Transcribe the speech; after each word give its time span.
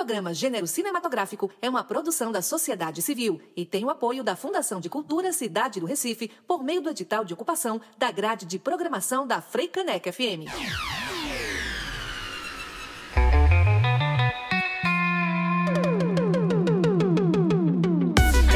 programa 0.00 0.32
Gênero 0.32 0.66
Cinematográfico 0.66 1.50
é 1.60 1.68
uma 1.68 1.84
produção 1.84 2.32
da 2.32 2.40
sociedade 2.40 3.02
civil 3.02 3.38
e 3.54 3.66
tem 3.66 3.84
o 3.84 3.90
apoio 3.90 4.24
da 4.24 4.34
Fundação 4.34 4.80
de 4.80 4.88
Cultura 4.88 5.30
Cidade 5.30 5.78
do 5.78 5.84
Recife 5.84 6.30
por 6.48 6.64
meio 6.64 6.80
do 6.80 6.88
edital 6.88 7.22
de 7.22 7.34
ocupação 7.34 7.78
da 7.98 8.10
grade 8.10 8.46
de 8.46 8.58
programação 8.58 9.26
da 9.26 9.42
Freicaneca 9.42 10.10
FM. 10.10 10.48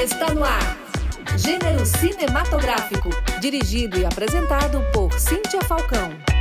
Está 0.02 0.32
no 0.32 0.42
ar. 0.42 0.78
Gênero 1.36 1.84
Cinematográfico, 1.84 3.10
dirigido 3.38 3.98
e 3.98 4.06
apresentado 4.06 4.80
por 4.94 5.12
Cíntia 5.20 5.60
Falcão. 5.60 6.33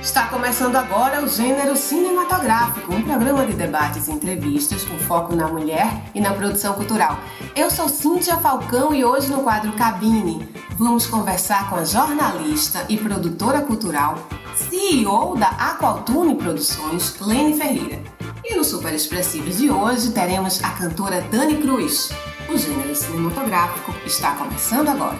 Está 0.00 0.28
começando 0.28 0.76
agora 0.76 1.22
o 1.22 1.28
Gênero 1.28 1.76
Cinematográfico, 1.76 2.94
um 2.94 3.02
programa 3.02 3.44
de 3.44 3.52
debates 3.52 4.08
e 4.08 4.12
entrevistas 4.12 4.82
com 4.82 4.98
foco 4.98 5.36
na 5.36 5.46
mulher 5.46 6.02
e 6.14 6.20
na 6.22 6.32
produção 6.32 6.72
cultural. 6.72 7.18
Eu 7.54 7.70
sou 7.70 7.86
Cíntia 7.86 8.38
Falcão 8.38 8.94
e 8.94 9.04
hoje 9.04 9.28
no 9.28 9.42
quadro 9.42 9.72
Cabine 9.72 10.48
vamos 10.78 11.06
conversar 11.06 11.68
com 11.68 11.76
a 11.76 11.84
jornalista 11.84 12.86
e 12.88 12.96
produtora 12.96 13.60
cultural, 13.60 14.26
CEO 14.56 15.36
da 15.36 15.48
Aqualtune 15.48 16.34
Produções, 16.34 17.20
Lene 17.20 17.58
Ferreira. 17.58 18.02
E 18.42 18.56
no 18.56 18.64
Super 18.64 18.94
Expressivos 18.94 19.58
de 19.58 19.70
hoje 19.70 20.12
teremos 20.12 20.64
a 20.64 20.70
cantora 20.70 21.20
Dani 21.30 21.58
Cruz. 21.58 22.10
O 22.48 22.56
Gênero 22.56 22.96
Cinematográfico 22.96 23.94
está 24.06 24.32
começando 24.32 24.88
agora. 24.88 25.18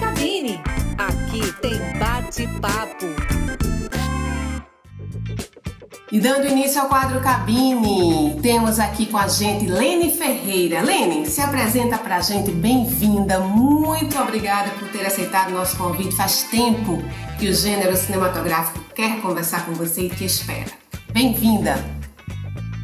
Cabine, 0.00 0.60
aqui 0.98 1.52
tem 1.62 1.78
bate-papo. 2.34 3.06
E 6.10 6.20
dando 6.20 6.46
início 6.46 6.80
ao 6.80 6.88
quadro 6.88 7.20
Cabine, 7.20 8.38
temos 8.42 8.78
aqui 8.78 9.06
com 9.06 9.18
a 9.18 9.28
gente 9.28 9.66
Lene 9.66 10.10
Ferreira. 10.10 10.82
Lene, 10.82 11.26
se 11.26 11.40
apresenta 11.40 11.98
pra 11.98 12.20
gente, 12.20 12.50
bem-vinda, 12.50 13.40
muito 13.40 14.18
obrigada 14.18 14.70
por 14.72 14.88
ter 14.88 15.06
aceitado 15.06 15.50
o 15.50 15.54
nosso 15.54 15.76
convite. 15.76 16.14
Faz 16.14 16.44
tempo 16.44 17.02
que 17.38 17.48
o 17.48 17.54
gênero 17.54 17.96
cinematográfico 17.96 18.80
quer 18.94 19.20
conversar 19.20 19.66
com 19.66 19.72
você 19.72 20.02
e 20.02 20.10
te 20.10 20.24
espera. 20.24 20.70
Bem-vinda! 21.12 21.84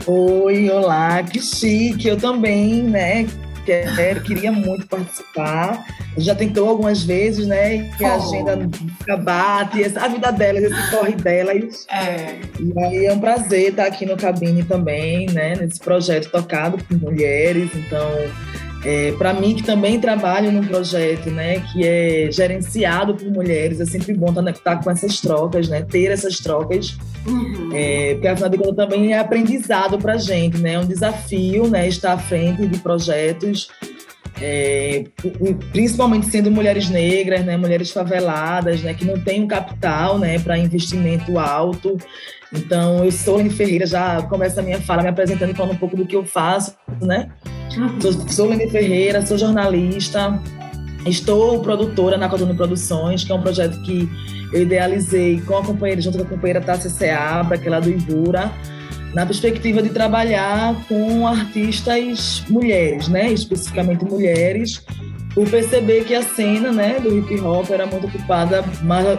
Oi, 0.06 0.70
olá, 0.70 1.22
que 1.22 1.40
chique, 1.40 2.08
eu 2.08 2.16
também, 2.16 2.82
né? 2.82 3.26
Quero, 3.64 4.22
queria 4.22 4.50
muito 4.52 4.86
participar. 4.86 5.84
Já 6.16 6.34
tentou 6.34 6.68
algumas 6.68 7.02
vezes, 7.02 7.46
né? 7.46 7.90
Que 7.96 8.04
a 8.04 8.16
agenda 8.16 8.56
nunca 8.56 9.16
bate, 9.16 9.84
a 9.96 10.08
vida 10.08 10.32
delas, 10.32 10.64
esse 10.64 10.90
corre 10.90 11.14
delas. 11.14 11.86
É. 11.90 12.38
E 12.58 12.78
aí 12.78 13.06
é 13.06 13.12
um 13.12 13.20
prazer 13.20 13.70
estar 13.70 13.86
aqui 13.86 14.04
no 14.06 14.16
Cabine 14.16 14.64
também, 14.64 15.26
né? 15.26 15.54
Nesse 15.56 15.78
projeto 15.80 16.30
tocado 16.30 16.78
por 16.78 17.00
mulheres. 17.00 17.70
Então, 17.74 18.08
é, 18.84 19.12
para 19.12 19.34
mim, 19.34 19.54
que 19.54 19.62
também 19.62 20.00
trabalho 20.00 20.50
num 20.50 20.66
projeto 20.66 21.30
né, 21.30 21.60
que 21.60 21.86
é 21.86 22.30
gerenciado 22.32 23.14
por 23.14 23.30
mulheres, 23.30 23.78
é 23.80 23.84
sempre 23.84 24.14
bom 24.14 24.28
estar, 24.28 24.50
estar 24.50 24.76
com 24.82 24.90
essas 24.90 25.20
trocas, 25.20 25.68
né, 25.68 25.82
ter 25.82 26.10
essas 26.10 26.38
trocas, 26.38 26.96
uhum. 27.26 27.70
é, 27.74 28.14
porque 28.14 28.28
afinal 28.28 28.48
de 28.48 28.56
contas 28.56 28.76
também 28.76 29.12
é 29.12 29.18
aprendizado 29.18 29.98
para 29.98 30.14
a 30.14 30.18
gente, 30.18 30.58
né, 30.58 30.74
é 30.74 30.78
um 30.78 30.86
desafio 30.86 31.68
né, 31.68 31.86
estar 31.88 32.14
à 32.14 32.18
frente 32.18 32.66
de 32.66 32.78
projetos, 32.78 33.68
é, 34.40 35.04
principalmente 35.72 36.26
sendo 36.26 36.50
mulheres 36.50 36.88
negras, 36.88 37.44
né, 37.44 37.58
mulheres 37.58 37.90
faveladas, 37.90 38.80
né, 38.82 38.94
que 38.94 39.04
não 39.04 39.20
têm 39.20 39.42
um 39.42 39.48
capital 39.48 40.18
né, 40.18 40.38
para 40.38 40.56
investimento 40.56 41.38
alto. 41.38 41.98
Então, 42.52 43.04
eu 43.04 43.12
sou 43.12 43.36
Lene 43.36 43.50
Ferreira, 43.50 43.86
já 43.86 44.22
começo 44.22 44.58
a 44.58 44.62
minha 44.62 44.80
fala 44.80 45.02
me 45.02 45.08
apresentando 45.08 45.50
e 45.50 45.54
falando 45.54 45.74
um 45.74 45.78
pouco 45.78 45.96
do 45.96 46.06
que 46.06 46.16
eu 46.16 46.24
faço, 46.24 46.74
né? 47.00 47.30
Sou, 48.00 48.12
sou 48.28 48.48
Lene 48.48 48.68
Ferreira, 48.68 49.24
sou 49.24 49.38
jornalista, 49.38 50.40
estou 51.06 51.60
produtora 51.60 52.16
na 52.16 52.28
Cotuno 52.28 52.54
Produções, 52.54 53.22
que 53.22 53.30
é 53.30 53.34
um 53.34 53.40
projeto 53.40 53.80
que 53.82 54.08
eu 54.52 54.62
idealizei 54.62 55.40
com 55.42 55.56
a 55.56 55.64
companheira, 55.64 56.00
junto 56.00 56.18
com 56.18 56.24
a 56.24 56.26
companheira 56.26 56.60
Tássia 56.60 56.90
Seabra, 56.90 57.56
que 57.56 57.68
é 57.68 57.70
lá 57.70 57.78
do 57.78 57.88
Ibura, 57.88 58.50
na 59.14 59.24
perspectiva 59.24 59.80
de 59.82 59.90
trabalhar 59.90 60.74
com 60.88 61.26
artistas 61.26 62.44
mulheres, 62.48 63.06
né? 63.06 63.30
especificamente 63.30 64.04
mulheres, 64.04 64.84
por 65.34 65.48
perceber 65.48 66.04
que 66.04 66.14
a 66.14 66.22
cena 66.22 66.72
né, 66.72 66.98
do 66.98 67.16
hip 67.16 67.40
hop 67.40 67.70
era 67.70 67.86
muito 67.86 68.06
ocupada 68.06 68.64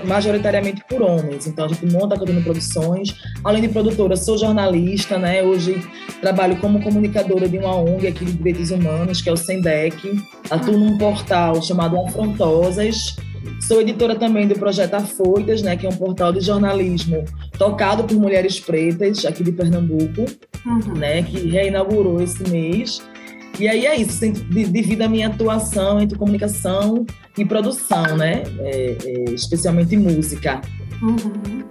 majoritariamente 0.04 0.84
por 0.88 1.02
homens. 1.02 1.48
Então 1.48 1.66
a 1.66 1.68
gente 1.68 1.86
monta 1.86 2.16
a 2.16 2.20
Codino 2.20 2.44
Produções. 2.44 3.16
Além 3.44 3.62
de 3.62 3.70
produtora, 3.70 4.18
sou 4.18 4.38
jornalista, 4.38 5.18
né? 5.18 5.42
Hoje 5.42 5.82
trabalho 6.20 6.58
como 6.58 6.82
comunicadora 6.82 7.48
de 7.48 7.58
uma 7.58 7.76
ONG 7.76 8.08
aqui 8.08 8.26
de 8.26 8.34
direitos 8.34 8.72
humanos, 8.72 9.22
que 9.22 9.30
é 9.30 9.32
o 9.32 9.38
SENDEC. 9.38 10.22
Atuo 10.50 10.78
num 10.78 10.98
portal 10.98 11.62
chamado 11.62 11.98
Afrontosas. 12.00 13.16
Sou 13.62 13.82
editora 13.82 14.16
também 14.16 14.48
do 14.48 14.56
projeto 14.56 14.96
Afoitas, 14.96 15.62
né, 15.62 15.76
que 15.76 15.86
é 15.86 15.90
um 15.90 15.96
portal 15.96 16.32
de 16.32 16.42
jornalismo 16.42 17.24
tocado 17.58 18.04
por 18.04 18.16
mulheres 18.16 18.60
pretas 18.60 19.26
aqui 19.26 19.44
de 19.44 19.52
Pernambuco, 19.52 20.26
uhum. 20.66 20.94
né, 20.96 21.24
que 21.24 21.50
reinaugurou 21.50 22.22
esse 22.22 22.48
mês. 22.50 23.02
E 23.62 23.68
aí 23.68 23.86
é 23.86 23.96
isso, 23.96 24.20
devido 24.50 25.04
à 25.04 25.08
minha 25.08 25.28
atuação 25.28 26.02
entre 26.02 26.18
comunicação 26.18 27.06
e 27.38 27.46
produção, 27.46 28.18
né? 28.18 28.42
É, 28.58 28.98
é, 29.06 29.24
especialmente 29.36 29.96
música. 29.96 30.60
Uhum. 31.00 31.64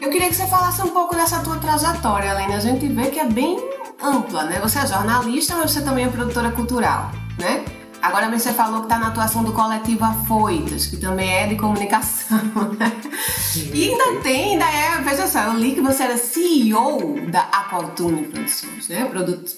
Eu 0.00 0.08
queria 0.08 0.28
que 0.28 0.36
você 0.36 0.46
falasse 0.46 0.80
um 0.82 0.90
pouco 0.90 1.16
dessa 1.16 1.40
tua 1.40 1.56
trajetória, 1.56 2.28
Helena. 2.28 2.54
A 2.54 2.60
gente 2.60 2.86
vê 2.86 3.10
que 3.10 3.18
é 3.18 3.28
bem 3.28 3.58
ampla, 4.00 4.44
né? 4.44 4.60
Você 4.60 4.78
é 4.78 4.86
jornalista, 4.86 5.56
mas 5.56 5.72
você 5.72 5.82
também 5.82 6.04
é 6.04 6.08
produtora 6.08 6.52
cultural, 6.52 7.10
né? 7.40 7.64
Agora 8.02 8.30
você 8.30 8.52
falou 8.52 8.80
que 8.80 8.86
está 8.86 8.98
na 8.98 9.08
atuação 9.08 9.44
do 9.44 9.52
coletivo 9.52 10.04
Afoitas, 10.04 10.86
que 10.86 10.96
também 10.96 11.30
é 11.30 11.46
de 11.46 11.56
comunicação, 11.56 12.38
né? 12.78 12.92
E 13.74 13.90
ainda 13.90 14.22
tem, 14.22 14.52
ainda 14.52 14.64
é, 14.64 15.02
veja 15.02 15.26
só, 15.26 15.40
eu 15.40 15.54
li 15.54 15.74
que 15.74 15.82
você 15.82 16.04
era 16.04 16.16
CEO 16.16 17.30
da 17.30 17.40
Aqualtune 17.42 18.24
Produções, 18.24 18.88
né? 18.88 19.04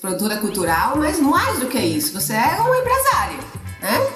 Produtora 0.01 0.39
cultural, 0.39 0.97
mas 0.97 1.21
mais 1.21 1.61
do 1.61 1.67
que 1.67 1.79
isso, 1.79 2.13
você 2.13 2.33
é 2.35 2.61
um 2.61 2.75
empresário, 2.75 3.39
né? 3.81 4.07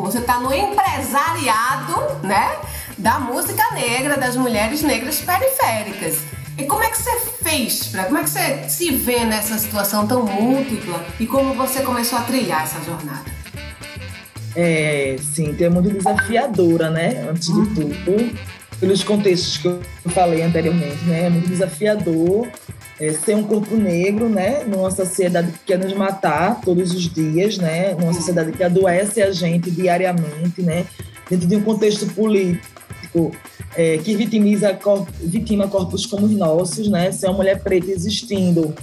Você 0.00 0.18
está 0.18 0.38
no 0.38 0.52
empresariado, 0.52 2.26
né? 2.26 2.56
Da 2.98 3.18
música 3.18 3.70
negra, 3.72 4.16
das 4.16 4.36
mulheres 4.36 4.82
negras 4.82 5.20
periféricas. 5.20 6.18
E 6.58 6.64
como 6.64 6.82
é 6.82 6.88
que 6.88 6.98
você 6.98 7.18
fez 7.42 7.86
para, 7.88 8.04
como 8.04 8.18
é 8.18 8.22
que 8.22 8.30
você 8.30 8.68
se 8.68 8.90
vê 8.90 9.24
nessa 9.24 9.58
situação 9.58 10.06
tão 10.06 10.22
múltipla 10.24 11.04
e 11.20 11.26
como 11.26 11.54
você 11.54 11.82
começou 11.82 12.18
a 12.18 12.22
trilhar 12.22 12.62
essa 12.62 12.80
jornada? 12.82 13.35
É, 14.56 15.16
sim, 15.20 15.54
é 15.60 15.68
muito 15.68 15.90
desafiadora, 15.90 16.88
né? 16.88 17.28
Antes 17.30 17.48
de 17.48 17.74
tudo, 17.74 18.38
pelos 18.80 19.04
contextos 19.04 19.58
que 19.58 19.68
eu 19.68 19.80
falei 20.06 20.42
anteriormente, 20.42 21.04
né? 21.04 21.26
É 21.26 21.30
muito 21.30 21.48
desafiador 21.48 22.48
é, 22.98 23.12
ser 23.12 23.36
um 23.36 23.42
corpo 23.42 23.76
negro, 23.76 24.30
né? 24.30 24.64
Numa 24.64 24.90
sociedade 24.90 25.52
que 25.52 25.58
quer 25.66 25.78
nos 25.78 25.92
matar 25.92 26.60
todos 26.62 26.92
os 26.92 27.02
dias, 27.12 27.58
né? 27.58 27.94
Numa 27.94 28.14
sociedade 28.14 28.52
que 28.52 28.64
adoece 28.64 29.22
a 29.22 29.30
gente 29.30 29.70
diariamente, 29.70 30.62
né? 30.62 30.86
Dentro 31.28 31.46
de 31.46 31.56
um 31.56 31.62
contexto 31.62 32.06
político 32.06 32.85
é, 33.76 33.98
que 33.98 34.14
vitimiza 34.16 34.72
corp, 34.74 35.08
vitima 35.20 35.68
corpos 35.68 36.06
como 36.06 36.26
os 36.26 36.32
nossos, 36.32 36.88
né? 36.88 37.12
Ser 37.12 37.26
uma 37.26 37.38
mulher 37.38 37.62
preta 37.62 37.90
existindo 37.90 38.74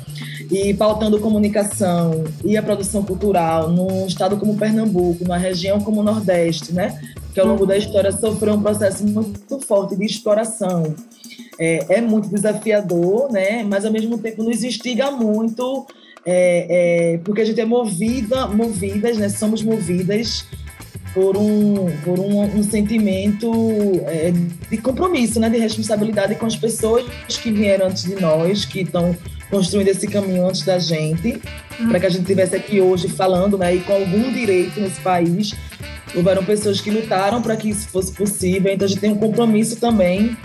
e 0.52 0.74
pautando 0.74 1.20
comunicação 1.20 2.24
e 2.44 2.56
a 2.58 2.64
produção 2.64 3.04
cultural 3.04 3.70
num 3.70 4.06
estado 4.06 4.38
como 4.38 4.58
Pernambuco, 4.58 5.24
numa 5.24 5.38
região 5.38 5.80
como 5.80 6.02
o 6.02 6.04
Nordeste, 6.04 6.74
né? 6.74 7.00
Que 7.34 7.40
ao 7.40 7.48
longo 7.48 7.66
da 7.66 7.76
história 7.76 8.12
sofreu 8.12 8.54
um 8.54 8.62
processo 8.62 9.06
muito 9.06 9.60
forte 9.60 9.96
de 9.96 10.06
exploração. 10.06 10.94
É, 11.60 11.98
é 11.98 12.02
muito 12.02 12.30
desafiador, 12.30 13.32
né? 13.32 13.64
Mas 13.64 13.86
ao 13.86 13.92
mesmo 13.92 14.18
tempo 14.18 14.44
nos 14.44 14.64
instiga 14.64 15.12
muito, 15.12 15.88
é, 16.26 17.14
é, 17.14 17.18
porque 17.20 17.42
a 17.42 17.46
gente 17.46 17.60
é 17.60 17.66
movida, 17.66 18.48
movidas, 18.48 19.18
né? 19.18 19.30
Somos 19.30 19.64
movidas 19.64 20.46
por 21.14 21.38
um, 21.38 21.96
por 22.04 22.20
um, 22.20 22.42
um 22.42 22.64
sentimento 22.64 23.52
é, 24.08 24.34
de 24.70 24.78
compromisso, 24.78 25.40
né, 25.40 25.50
de 25.50 25.58
responsabilidade 25.58 26.36
com 26.36 26.46
as 26.46 26.56
pessoas 26.56 27.06
que 27.28 27.52
vieram 27.52 27.88
antes 27.88 28.04
de 28.04 28.16
nós, 28.16 28.66
que 28.66 28.82
estão 28.82 29.16
construindo 29.50 29.90
esse 29.90 30.08
caminho 30.08 30.48
antes 30.48 30.64
da 30.64 30.80
gente, 30.80 31.40
uhum. 31.80 31.90
para 31.90 32.00
que 32.00 32.06
a 32.08 32.10
gente 32.10 32.22
estivesse 32.22 32.56
aqui 32.56 32.82
hoje 32.82 33.08
falando, 33.08 33.58
né, 33.58 33.76
e 33.76 33.80
com 33.82 33.94
algum 33.94 34.34
direito 34.34 34.80
nesse 34.80 35.00
país. 35.02 35.54
Houveram 36.16 36.44
pessoas 36.44 36.82
que 36.82 36.90
lutaram 36.90 37.42
para 37.42 37.56
que 37.56 37.70
isso 37.70 37.88
fosse 37.88 38.12
possível, 38.12 38.72
então 38.72 38.86
a 38.86 38.90
gente 38.90 39.00
tem 39.00 39.12
um 39.12 39.18
compromisso 39.18 39.76
também 39.78 40.36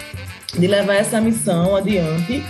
de 0.59 0.67
levar 0.67 0.95
essa 0.95 1.21
missão 1.21 1.77
adiante. 1.77 2.43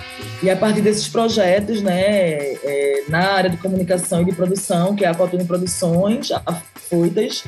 E 0.42 0.50
a 0.50 0.56
partir 0.56 0.80
desses 0.82 1.08
projetos, 1.08 1.82
né, 1.82 2.00
é, 2.00 3.02
na 3.08 3.32
área 3.32 3.50
de 3.50 3.56
comunicação 3.56 4.22
e 4.22 4.26
de 4.26 4.32
produção, 4.32 4.94
que 4.94 5.04
é 5.04 5.08
a 5.08 5.14
Cotune 5.14 5.44
Produções, 5.44 6.30
a 6.30 6.54
Foitas, 6.74 7.44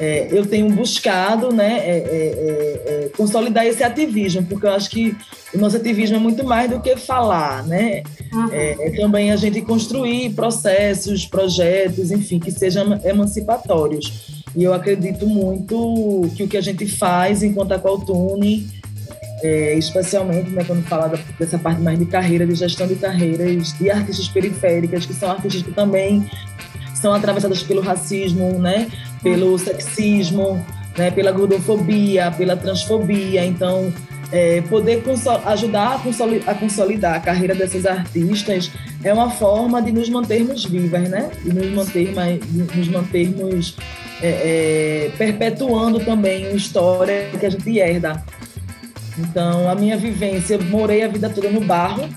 é, 0.00 0.28
eu 0.30 0.46
tenho 0.46 0.70
buscado 0.70 1.52
né, 1.52 1.78
é, 1.78 1.90
é, 1.90 3.04
é, 3.04 3.10
consolidar 3.14 3.66
esse 3.66 3.84
ativismo, 3.84 4.42
porque 4.46 4.66
eu 4.66 4.72
acho 4.72 4.88
que 4.88 5.14
o 5.52 5.58
nosso 5.58 5.76
ativismo 5.76 6.16
é 6.16 6.18
muito 6.18 6.42
mais 6.42 6.70
do 6.70 6.80
que 6.80 6.96
falar, 6.96 7.66
né? 7.66 8.02
Uhum. 8.32 8.48
É, 8.50 8.90
também 8.96 9.30
a 9.30 9.36
gente 9.36 9.60
construir 9.60 10.30
processos, 10.30 11.26
projetos, 11.26 12.10
enfim, 12.10 12.38
que 12.38 12.50
sejam 12.50 12.98
emancipatórios. 13.04 14.42
E 14.56 14.64
eu 14.64 14.72
acredito 14.72 15.26
muito 15.26 16.30
que 16.34 16.44
o 16.44 16.48
que 16.48 16.56
a 16.56 16.62
gente 16.62 16.86
faz 16.86 17.42
enquanto 17.42 17.72
Aqualtune, 17.72 18.66
é, 19.42 19.74
especialmente 19.76 20.48
né, 20.48 20.64
quando 20.64 20.82
fala 20.84 21.12
dessa 21.38 21.58
parte 21.58 21.82
mais 21.82 21.98
de 21.98 22.06
carreira, 22.06 22.46
de 22.46 22.54
gestão 22.54 22.86
de 22.86 22.94
carreiras, 22.94 23.76
de 23.76 23.90
artistas 23.90 24.28
periféricas, 24.28 25.04
que 25.04 25.12
são 25.12 25.30
artistas 25.30 25.62
que 25.62 25.72
também 25.72 26.26
são 26.94 27.12
atravessadas 27.12 27.62
pelo 27.62 27.80
racismo, 27.80 28.58
né, 28.58 28.88
pelo 29.22 29.58
sexismo, 29.58 30.64
né, 30.96 31.10
pela 31.10 31.32
gordofobia, 31.32 32.30
pela 32.30 32.56
transfobia. 32.56 33.44
Então, 33.44 33.92
é, 34.32 34.60
poder 34.62 35.02
ajudar 35.46 35.94
a 35.94 35.98
consolidar, 35.98 36.48
a 36.48 36.54
consolidar, 36.54 37.14
a 37.16 37.20
carreira 37.20 37.54
dessas 37.54 37.84
artistas 37.84 38.70
é 39.02 39.12
uma 39.12 39.30
forma 39.30 39.82
de 39.82 39.90
nos 39.90 40.08
mantermos 40.08 40.64
vivas, 40.64 41.08
né? 41.08 41.30
De 41.42 41.52
nos, 41.52 41.70
manter, 41.72 42.12
nos 42.74 42.88
mantermos 42.88 43.76
é, 44.22 44.28
é, 44.28 45.10
perpetuando 45.16 45.98
também 46.00 46.46
uma 46.48 46.56
história 46.56 47.30
que 47.38 47.44
a 47.44 47.50
gente 47.50 47.78
herda. 47.78 48.22
Então, 49.18 49.68
a 49.68 49.74
minha 49.74 49.96
vivência, 49.96 50.54
eu 50.54 50.62
morei 50.64 51.02
a 51.02 51.08
vida 51.08 51.28
toda 51.28 51.50
no 51.50 51.60
barro, 51.60 52.08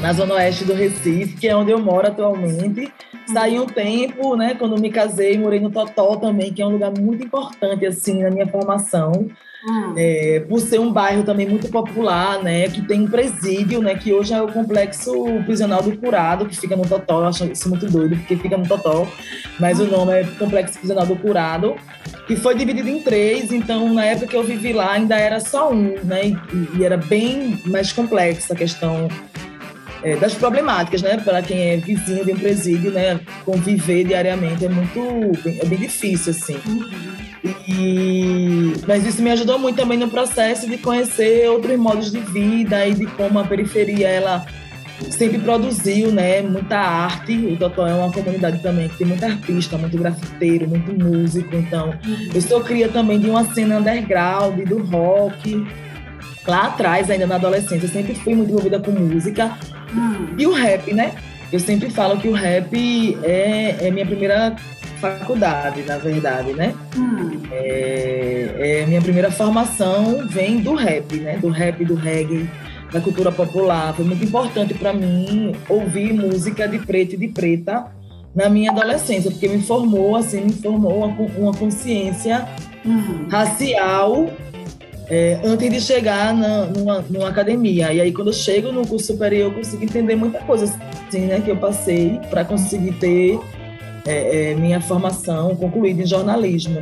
na 0.00 0.12
zona 0.12 0.34
oeste 0.34 0.64
do 0.64 0.74
Recife, 0.74 1.36
que 1.36 1.48
é 1.48 1.56
onde 1.56 1.70
eu 1.70 1.78
moro 1.78 2.06
atualmente. 2.06 2.92
Saí 3.32 3.58
um 3.58 3.66
tempo, 3.66 4.36
né, 4.36 4.54
quando 4.58 4.80
me 4.80 4.90
casei, 4.90 5.36
morei 5.36 5.60
no 5.60 5.70
Totó 5.70 6.16
também, 6.16 6.52
que 6.52 6.62
é 6.62 6.66
um 6.66 6.70
lugar 6.70 6.92
muito 6.98 7.24
importante, 7.24 7.84
assim, 7.84 8.22
na 8.22 8.30
minha 8.30 8.46
formação. 8.46 9.28
Hum. 9.68 9.94
É, 9.96 10.44
por 10.48 10.60
ser 10.60 10.78
um 10.78 10.92
bairro 10.92 11.24
também 11.24 11.46
muito 11.46 11.68
popular, 11.68 12.42
né, 12.42 12.68
que 12.68 12.80
tem 12.82 13.02
um 13.02 13.10
presídio, 13.10 13.82
né, 13.82 13.96
que 13.96 14.12
hoje 14.12 14.32
é 14.32 14.40
o 14.40 14.52
complexo 14.52 15.12
prisional 15.44 15.82
do 15.82 15.96
Curado, 15.96 16.46
que 16.46 16.56
fica 16.56 16.76
no 16.76 16.86
Totó, 16.86 17.22
eu 17.22 17.26
acho 17.26 17.44
isso 17.46 17.68
muito 17.68 17.86
doido, 17.86 18.16
porque 18.16 18.36
fica 18.36 18.56
no 18.56 18.66
Totó, 18.66 19.06
mas 19.58 19.80
hum. 19.80 19.84
o 19.84 19.90
nome 19.90 20.12
é 20.12 20.24
complexo 20.38 20.78
prisional 20.78 21.04
do 21.04 21.16
Curado, 21.16 21.74
que 22.28 22.36
foi 22.36 22.54
dividido 22.54 22.88
em 22.88 23.00
três, 23.00 23.50
então 23.50 23.92
na 23.92 24.04
época 24.04 24.26
que 24.28 24.36
eu 24.36 24.44
vivi 24.44 24.72
lá 24.72 24.92
ainda 24.92 25.16
era 25.16 25.40
só 25.40 25.72
um, 25.72 25.96
né, 26.04 26.26
e, 26.52 26.78
e 26.78 26.84
era 26.84 26.98
bem 26.98 27.58
mais 27.64 27.90
complexa 27.90 28.52
a 28.52 28.56
questão 28.56 29.08
é, 30.02 30.14
das 30.16 30.34
problemáticas, 30.34 31.02
né? 31.02 31.16
Para 31.16 31.42
quem 31.42 31.58
é 31.58 31.76
vizinho 31.76 32.24
de 32.24 32.32
um 32.32 32.38
presídio, 32.38 32.92
né? 32.92 33.18
Conviver 33.44 34.04
diariamente 34.04 34.64
é 34.64 34.68
muito 34.68 35.32
é 35.44 35.64
bem 35.64 35.78
difícil, 35.78 36.30
assim. 36.30 36.58
E, 37.66 38.74
mas 38.86 39.06
isso 39.06 39.22
me 39.22 39.30
ajudou 39.30 39.58
muito 39.58 39.76
também 39.76 39.98
no 39.98 40.08
processo 40.08 40.68
de 40.68 40.78
conhecer 40.78 41.48
outros 41.48 41.76
modos 41.76 42.12
de 42.12 42.20
vida 42.20 42.86
e 42.86 42.94
de 42.94 43.06
como 43.06 43.38
a 43.38 43.44
periferia 43.44 44.08
ela 44.08 44.46
sempre 45.10 45.38
produziu, 45.38 46.12
né? 46.12 46.42
Muita 46.42 46.78
arte. 46.78 47.34
O 47.36 47.56
Totó 47.56 47.86
é 47.86 47.94
uma 47.94 48.12
comunidade 48.12 48.62
também 48.62 48.88
que 48.88 48.98
tem 48.98 49.06
muita 49.06 49.26
artista, 49.26 49.78
muito 49.78 49.96
grafiteiro, 49.96 50.68
muito 50.68 50.92
músico. 50.92 51.54
Então, 51.54 51.94
eu 52.34 52.40
sou 52.40 52.60
cria 52.62 52.88
também 52.88 53.18
de 53.18 53.28
uma 53.28 53.44
cena 53.52 53.78
underground, 53.78 54.60
do 54.66 54.82
rock 54.84 55.66
lá 56.46 56.66
atrás, 56.68 57.10
ainda 57.10 57.26
na 57.26 57.34
adolescência, 57.34 57.86
eu 57.86 57.90
sempre 57.90 58.14
fui 58.14 58.34
muito 58.34 58.50
envolvida 58.50 58.80
com 58.80 58.90
música. 58.90 59.56
E 60.36 60.46
o 60.46 60.52
rap, 60.52 60.92
né? 60.92 61.12
Eu 61.52 61.60
sempre 61.60 61.90
falo 61.90 62.18
que 62.18 62.28
o 62.28 62.32
rap 62.32 63.18
é, 63.22 63.86
é 63.86 63.90
minha 63.90 64.06
primeira 64.06 64.56
faculdade, 65.00 65.82
na 65.82 65.96
verdade, 65.98 66.52
né? 66.52 66.74
Hum. 66.96 67.40
É, 67.52 68.54
é, 68.58 68.86
minha 68.86 69.00
primeira 69.00 69.30
formação 69.30 70.26
vem 70.28 70.60
do 70.60 70.74
rap, 70.74 71.16
né? 71.16 71.38
Do 71.38 71.48
rap, 71.48 71.84
do 71.84 71.94
reggae, 71.94 72.48
da 72.92 73.00
cultura 73.00 73.30
popular. 73.30 73.94
Foi 73.94 74.04
muito 74.04 74.24
importante 74.24 74.74
para 74.74 74.92
mim 74.92 75.54
ouvir 75.68 76.12
música 76.12 76.66
de 76.66 76.78
preto 76.78 77.14
e 77.14 77.16
de 77.16 77.28
preta 77.28 77.86
na 78.34 78.48
minha 78.48 78.70
adolescência, 78.70 79.30
porque 79.30 79.48
me 79.48 79.60
formou, 79.60 80.16
assim, 80.16 80.42
me 80.42 80.52
formou 80.52 80.98
uma, 80.98 81.06
uma 81.38 81.52
consciência 81.52 82.46
hum. 82.86 83.26
racial 83.28 84.26
é, 85.10 85.40
antes 85.42 85.70
de 85.70 85.80
chegar 85.80 86.34
na, 86.34 86.66
numa, 86.66 87.00
numa, 87.08 87.28
academia. 87.28 87.92
E 87.92 88.00
aí, 88.00 88.12
quando 88.12 88.28
eu 88.28 88.32
chego 88.32 88.70
no 88.70 88.86
curso 88.86 89.06
superior, 89.06 89.50
eu 89.50 89.54
consigo 89.54 89.82
entender 89.82 90.14
muita 90.14 90.38
coisa 90.40 90.64
assim, 91.06 91.20
né, 91.20 91.40
que 91.40 91.50
eu 91.50 91.56
passei 91.56 92.20
para 92.30 92.44
conseguir 92.44 92.92
ter 92.92 93.40
é, 94.06 94.50
é, 94.50 94.54
minha 94.54 94.80
formação 94.80 95.56
concluída 95.56 96.02
em 96.02 96.06
jornalismo. 96.06 96.80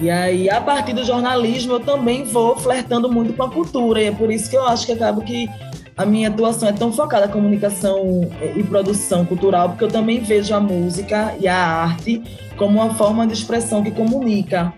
E 0.00 0.10
aí, 0.10 0.50
a 0.50 0.60
partir 0.60 0.92
do 0.92 1.04
jornalismo, 1.04 1.74
eu 1.74 1.80
também 1.80 2.24
vou 2.24 2.56
flertando 2.56 3.10
muito 3.10 3.32
com 3.32 3.42
a 3.42 3.50
cultura. 3.50 4.00
E 4.00 4.06
é 4.06 4.12
por 4.12 4.30
isso 4.30 4.50
que 4.50 4.56
eu 4.56 4.66
acho 4.66 4.86
que 4.86 4.92
acabo 4.92 5.22
que 5.22 5.48
a 5.96 6.04
minha 6.04 6.28
atuação 6.28 6.68
é 6.68 6.72
tão 6.72 6.92
focada 6.92 7.26
em 7.26 7.30
comunicação 7.30 8.28
é, 8.40 8.52
e 8.58 8.62
produção 8.62 9.24
cultural, 9.24 9.70
porque 9.70 9.84
eu 9.84 9.88
também 9.88 10.20
vejo 10.20 10.54
a 10.54 10.60
música 10.60 11.34
e 11.40 11.48
a 11.48 11.56
arte 11.56 12.22
como 12.56 12.82
uma 12.82 12.94
forma 12.94 13.26
de 13.26 13.32
expressão 13.32 13.82
que 13.82 13.90
comunica. 13.90 14.72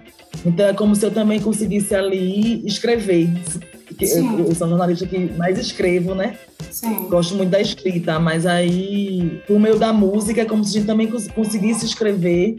Então 0.47 0.67
é 0.67 0.73
como 0.73 0.95
se 0.95 1.05
eu 1.05 1.11
também 1.11 1.41
conseguisse 1.41 1.95
ali 1.95 2.65
escrever. 2.65 3.29
Eu, 4.01 4.47
eu, 4.47 4.55
sou 4.55 4.69
jornalista 4.69 5.07
que 5.07 5.19
mais 5.33 5.59
escrevo, 5.59 6.15
né? 6.15 6.37
Sim. 6.71 7.09
Gosto 7.09 7.35
muito 7.35 7.51
da 7.51 7.61
escrita, 7.61 8.21
mas 8.21 8.47
aí, 8.47 9.43
por 9.47 9.59
meio 9.59 9.77
da 9.77 9.93
música, 9.93 10.43
é 10.43 10.45
como 10.45 10.65
se 10.65 10.77
a 10.77 10.79
gente 10.79 10.87
também 10.87 11.11
conseguisse 11.35 11.85
escrever 11.85 12.59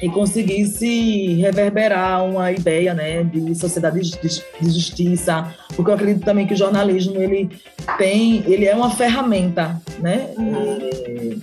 e 0.00 0.08
conseguisse 0.08 1.34
reverberar 1.34 2.24
uma 2.24 2.52
ideia, 2.52 2.92
né, 2.92 3.24
de 3.24 3.54
sociedade 3.54 4.00
de, 4.00 4.42
justiça, 4.60 5.54
porque 5.74 5.90
eu 5.90 5.94
acredito 5.94 6.24
também 6.24 6.46
que 6.46 6.54
o 6.54 6.56
jornalismo 6.56 7.16
ele 7.16 7.50
tem, 7.96 8.42
ele 8.46 8.66
é 8.66 8.74
uma 8.74 8.90
ferramenta, 8.90 9.80
né, 9.98 10.28
uhum. 10.36 11.40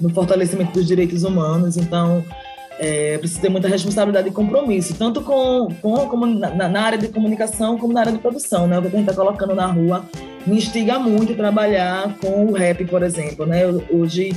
no 0.00 0.10
fortalecimento 0.10 0.72
dos 0.72 0.86
direitos 0.86 1.22
humanos. 1.22 1.76
Então, 1.76 2.24
é, 2.80 3.18
precisa 3.18 3.42
ter 3.42 3.50
muita 3.50 3.68
responsabilidade 3.68 4.28
e 4.28 4.32
compromisso, 4.32 4.94
tanto 4.94 5.20
com, 5.20 5.68
com, 5.82 6.08
com 6.08 6.26
na, 6.26 6.68
na, 6.68 6.80
área 6.80 6.98
de 6.98 7.08
comunicação 7.08 7.76
como 7.76 7.92
na 7.92 8.00
área 8.00 8.12
de 8.12 8.18
produção, 8.18 8.66
né? 8.66 8.78
O 8.78 8.82
que 8.82 8.88
a 8.88 8.90
gente 8.90 9.00
está 9.10 9.12
colocando 9.12 9.54
na 9.54 9.66
rua 9.66 10.06
me 10.46 10.56
instiga 10.56 10.98
muito 10.98 11.36
trabalhar 11.36 12.16
com 12.18 12.46
o 12.46 12.52
rap, 12.52 12.82
por 12.86 13.02
exemplo, 13.02 13.44
né? 13.44 13.60
Hoje 13.90 14.32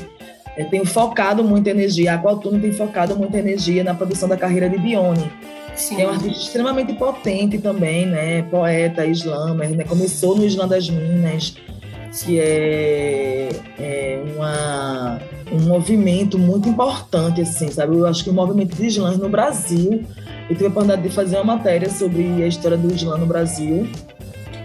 é, 0.55 0.63
tenho 0.63 0.85
focado 0.85 1.43
muita 1.43 1.69
energia, 1.69 2.13
a 2.13 2.17
Qualtume 2.17 2.59
tem 2.59 2.71
focado 2.71 3.15
muita 3.15 3.37
energia 3.37 3.83
na 3.83 3.93
produção 3.93 4.29
da 4.29 4.37
carreira 4.37 4.69
de 4.69 4.77
Bione. 4.77 5.31
Sim. 5.75 6.01
É 6.01 6.07
um 6.07 6.11
artista 6.11 6.39
extremamente 6.39 6.93
potente 6.93 7.57
também, 7.57 8.05
né? 8.05 8.43
Poeta, 8.43 9.05
slammer, 9.07 9.75
né? 9.75 9.83
Começou 9.83 10.35
no 10.35 10.45
Islã 10.45 10.67
das 10.67 10.87
Minas, 10.89 11.55
que 12.23 12.39
é, 12.39 13.49
é 13.79 14.23
uma 14.35 15.19
um 15.51 15.59
movimento 15.67 16.37
muito 16.39 16.67
importante, 16.67 17.41
assim, 17.41 17.69
sabe? 17.69 17.95
Eu 17.95 18.07
acho 18.07 18.23
que 18.23 18.29
o 18.29 18.33
movimento 18.33 18.75
de 18.75 18.87
slam 18.87 19.17
no 19.17 19.29
Brasil, 19.29 20.03
eu 20.49 20.55
tive 20.55 20.65
a 20.65 20.67
oportunidade 20.69 21.07
de 21.07 21.09
fazer 21.09 21.35
uma 21.37 21.55
matéria 21.55 21.89
sobre 21.89 22.43
a 22.43 22.47
história 22.47 22.77
do 22.77 22.91
slam 22.93 23.19
no 23.19 23.25
Brasil 23.25 23.87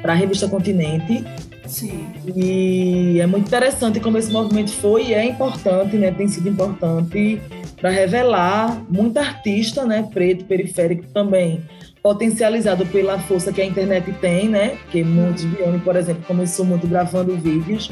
para 0.01 0.13
a 0.13 0.17
revista 0.17 0.49
Continente. 0.49 1.25
Sim. 1.69 2.07
E 2.35 3.21
é 3.21 3.27
muito 3.27 3.47
interessante 3.47 4.01
como 4.01 4.19
esse 4.19 4.33
movimento 4.33 4.73
foi 4.73 5.09
e 5.09 5.15
é 5.15 5.25
importante, 5.25 5.97
né? 5.97 6.11
Tem 6.11 6.27
sido 6.27 6.49
importante 6.49 7.41
para 7.81 7.91
revelar 7.91 8.83
muito 8.89 9.19
artista, 9.19 9.85
né? 9.85 10.09
Preto, 10.13 10.45
periférico 10.45 11.07
também 11.13 11.63
potencializado 12.03 12.87
pela 12.87 13.19
força 13.19 13.53
que 13.53 13.61
a 13.61 13.65
internet 13.65 14.11
tem, 14.21 14.49
né? 14.49 14.79
Que 14.91 15.05
muitos 15.05 15.45
Bione, 15.45 15.79
por 15.81 15.95
exemplo, 15.97 16.23
começou 16.27 16.65
muito 16.65 16.87
gravando 16.87 17.37
vídeos 17.37 17.91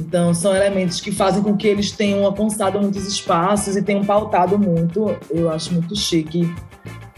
então, 0.00 0.32
são 0.32 0.56
elementos 0.56 1.00
que 1.00 1.12
fazem 1.12 1.42
com 1.42 1.56
que 1.56 1.68
eles 1.68 1.92
tenham 1.92 2.24
alcançado 2.24 2.80
muitos 2.80 3.06
espaços 3.06 3.76
e 3.76 3.82
tenham 3.82 4.04
pautado 4.04 4.58
muito. 4.58 5.14
Eu 5.30 5.50
acho 5.50 5.74
muito 5.74 5.94
chique 5.94 6.52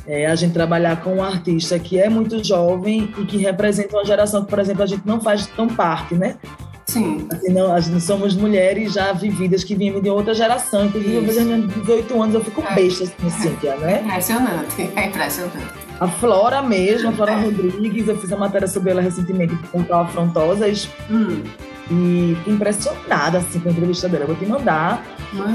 é, 0.07 0.27
a 0.27 0.35
gente 0.35 0.53
trabalhar 0.53 1.01
com 1.03 1.17
um 1.17 1.23
artista 1.23 1.79
que 1.79 1.99
é 1.99 2.09
muito 2.09 2.43
jovem 2.45 3.13
e 3.19 3.25
que 3.25 3.39
representa 3.39 3.97
uma 3.97 4.05
geração 4.05 4.45
que, 4.45 4.51
por 4.51 4.59
exemplo, 4.59 4.83
a 4.83 4.87
gente 4.87 5.07
não 5.07 5.21
faz 5.21 5.47
tão 5.47 5.69
parte, 5.69 6.15
né? 6.15 6.37
Sim. 6.87 7.27
Assim, 7.31 7.53
não, 7.53 7.81
gente 7.81 8.01
somos 8.01 8.35
mulheres 8.35 8.93
já 8.93 9.13
vividas 9.13 9.65
que 9.65 9.75
vimos 9.75 10.03
de 10.03 10.11
outra 10.11 10.35
geração. 10.35 10.87
Inclusive, 10.87 11.15
eu 11.15 11.25
vejo 11.25 11.69
18 11.69 12.23
anos, 12.23 12.35
eu 12.35 12.45
fico 12.45 12.63
é. 12.63 12.75
besta 12.75 13.05
assim, 13.05 13.31
Cíntia, 13.31 13.77
né? 13.77 13.99
É 13.99 14.01
impressionante, 14.05 14.91
é 14.97 15.07
impressionante. 15.07 15.57
A 16.01 16.09
Flora 16.09 16.61
mesmo, 16.61 17.09
a 17.09 17.13
Flora 17.13 17.33
é. 17.33 17.41
Rodrigues, 17.41 18.09
eu 18.09 18.19
fiz 18.19 18.33
a 18.33 18.37
matéria 18.37 18.67
sobre 18.67 18.91
ela 18.91 19.01
recentemente 19.01 19.55
com 19.71 19.81
o 19.81 19.95
Afrontosas. 19.95 20.89
Hum. 21.11 21.43
E 21.91 22.37
impressionada 22.47 23.39
assim, 23.39 23.61
com 23.61 23.69
a 23.69 23.73
entrevista 23.73 24.09
dela. 24.09 24.27
Vou 24.27 24.37
te 24.37 24.47
mandar. 24.47 25.05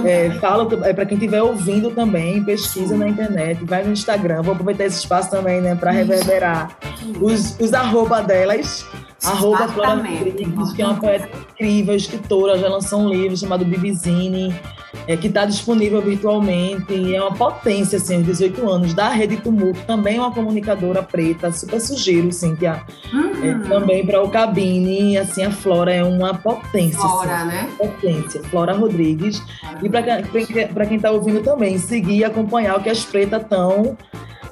É, 0.05 0.31
fala 0.39 0.67
é, 0.85 0.93
para 0.93 1.05
quem 1.05 1.17
estiver 1.17 1.41
ouvindo 1.41 1.91
também, 1.91 2.43
pesquisa 2.43 2.89
Sim. 2.89 2.97
na 2.97 3.07
internet, 3.07 3.63
vai 3.63 3.83
no 3.83 3.91
Instagram. 3.91 4.41
Vou 4.41 4.53
aproveitar 4.53 4.85
esse 4.85 4.99
espaço 4.99 5.29
também, 5.29 5.61
né, 5.61 5.75
para 5.75 5.91
reverberar 5.91 6.77
os, 7.21 7.57
os 7.59 7.73
arroba 7.73 8.21
delas. 8.21 8.85
Arroba 9.23 9.67
Flora 9.69 9.95
Rodrigues, 9.95 10.73
que 10.73 10.81
é 10.81 10.85
uma 10.85 10.99
poeta 10.99 11.29
incrível, 11.51 11.95
escritora, 11.95 12.57
já 12.57 12.67
lançou 12.67 13.01
um 13.01 13.09
livro 13.09 13.35
chamado 13.35 13.65
Bibizine. 13.65 14.53
É, 15.07 15.15
que 15.15 15.27
está 15.27 15.45
disponível 15.45 16.01
virtualmente 16.01 17.15
é 17.15 17.21
uma 17.21 17.33
potência, 17.33 17.97
assim, 17.97 18.17
aos 18.17 18.25
18 18.25 18.69
anos, 18.69 18.93
da 18.93 19.09
Rede 19.09 19.37
Tumulto, 19.37 19.79
também 19.87 20.19
uma 20.19 20.31
comunicadora 20.31 21.01
preta, 21.01 21.51
super 21.51 21.79
sugiro, 21.79 22.31
Cíntia, 22.31 22.83
uhum. 23.13 23.43
é, 23.43 23.69
também 23.69 24.05
para 24.05 24.21
o 24.21 24.29
Cabine, 24.29 25.17
assim, 25.17 25.43
a 25.43 25.51
Flora 25.51 25.93
é 25.93 26.03
uma 26.03 26.33
potência. 26.33 26.99
Flora, 26.99 27.37
assim, 27.37 27.47
né? 27.47 27.69
Potência, 27.77 28.43
Flora 28.43 28.73
Rodrigues. 28.73 29.39
Uhum. 29.39 29.85
E 29.85 29.89
para 29.89 30.85
quem 30.85 30.97
está 30.97 31.09
ouvindo 31.09 31.41
também, 31.41 31.77
seguir 31.77 32.17
e 32.17 32.25
acompanhar 32.25 32.77
o 32.77 32.83
que 32.83 32.89
as 32.89 33.05
pretas 33.05 33.41
estão 33.41 33.97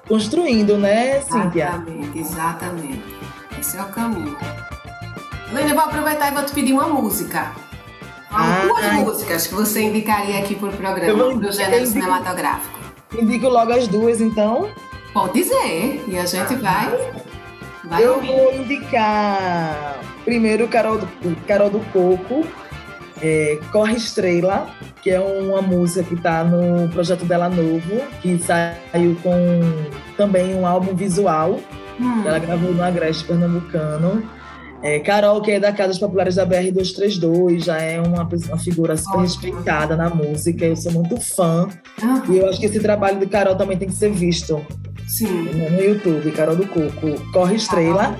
construindo, 0.08 0.78
né, 0.78 1.20
Cíntia? 1.22 1.66
Exatamente, 1.66 2.20
exatamente. 2.20 3.04
Esse 3.60 3.78
é 3.78 3.82
o 3.82 3.88
caminho. 3.88 4.38
Helena, 5.52 5.74
vou 5.74 5.84
aproveitar 5.84 6.32
e 6.32 6.34
vou 6.34 6.44
te 6.44 6.54
pedir 6.54 6.74
uma 6.74 6.88
música. 6.88 7.65
Algumas 8.30 8.94
músicas 8.94 9.48
que 9.48 9.54
você 9.54 9.82
indicaria 9.82 10.40
aqui 10.40 10.56
o 10.56 10.72
programa, 10.72 11.36
do 11.36 11.52
gênero 11.52 11.84
indico, 11.84 11.94
cinematográfico. 11.94 12.80
Indico 13.18 13.48
logo 13.48 13.72
as 13.72 13.88
duas, 13.88 14.20
então? 14.22 14.70
Pode 15.14 15.34
dizer, 15.34 16.04
e 16.08 16.18
a 16.18 16.26
gente 16.26 16.56
vai. 16.56 16.92
vai 17.86 18.04
eu 18.04 18.16
ouvir. 18.16 18.28
vou 18.28 18.54
indicar 18.56 20.00
primeiro 20.26 20.68
Carol 20.68 20.98
do, 20.98 21.08
Carol 21.48 21.70
do 21.70 21.80
Coco, 21.92 22.46
é, 23.22 23.60
Corre 23.72 23.96
Estrela, 23.96 24.68
que 25.02 25.12
é 25.12 25.20
uma 25.20 25.62
música 25.62 26.04
que 26.04 26.16
está 26.16 26.44
no 26.44 26.90
projeto 26.90 27.24
dela 27.26 27.48
novo, 27.48 28.02
que 28.22 28.38
saiu 28.40 29.16
com 29.24 29.34
também 30.18 30.54
um 30.56 30.66
álbum 30.66 30.96
visual. 30.96 31.60
Hum. 31.98 32.24
ela 32.26 32.40
gravou 32.40 32.74
no 32.74 32.84
Agreste 32.84 33.24
Pernambucano. 33.24 34.22
É, 34.82 35.00
Carol, 35.00 35.42
que 35.42 35.52
é 35.52 35.60
da 35.60 35.72
Casas 35.72 35.98
Populares 35.98 36.36
da 36.36 36.46
BR-232, 36.46 37.64
já 37.64 37.78
é 37.78 38.00
uma, 38.00 38.24
uma 38.24 38.58
figura 38.58 38.96
super 38.96 39.22
respeitada 39.22 39.96
na 39.96 40.10
música, 40.10 40.66
eu 40.66 40.76
sou 40.76 40.92
muito 40.92 41.20
fã. 41.20 41.68
Uhum. 42.02 42.34
E 42.34 42.38
eu 42.38 42.50
acho 42.50 42.60
que 42.60 42.66
esse 42.66 42.80
trabalho 42.80 43.20
de 43.20 43.26
Carol 43.26 43.56
também 43.56 43.78
tem 43.78 43.88
que 43.88 43.96
ser 43.96 44.12
visto. 44.12 44.64
Sim. 45.08 45.50
No 45.54 45.82
YouTube, 45.82 46.32
Carol 46.32 46.56
do 46.56 46.68
Coco, 46.68 47.32
Corre 47.32 47.56
Estrela. 47.56 48.16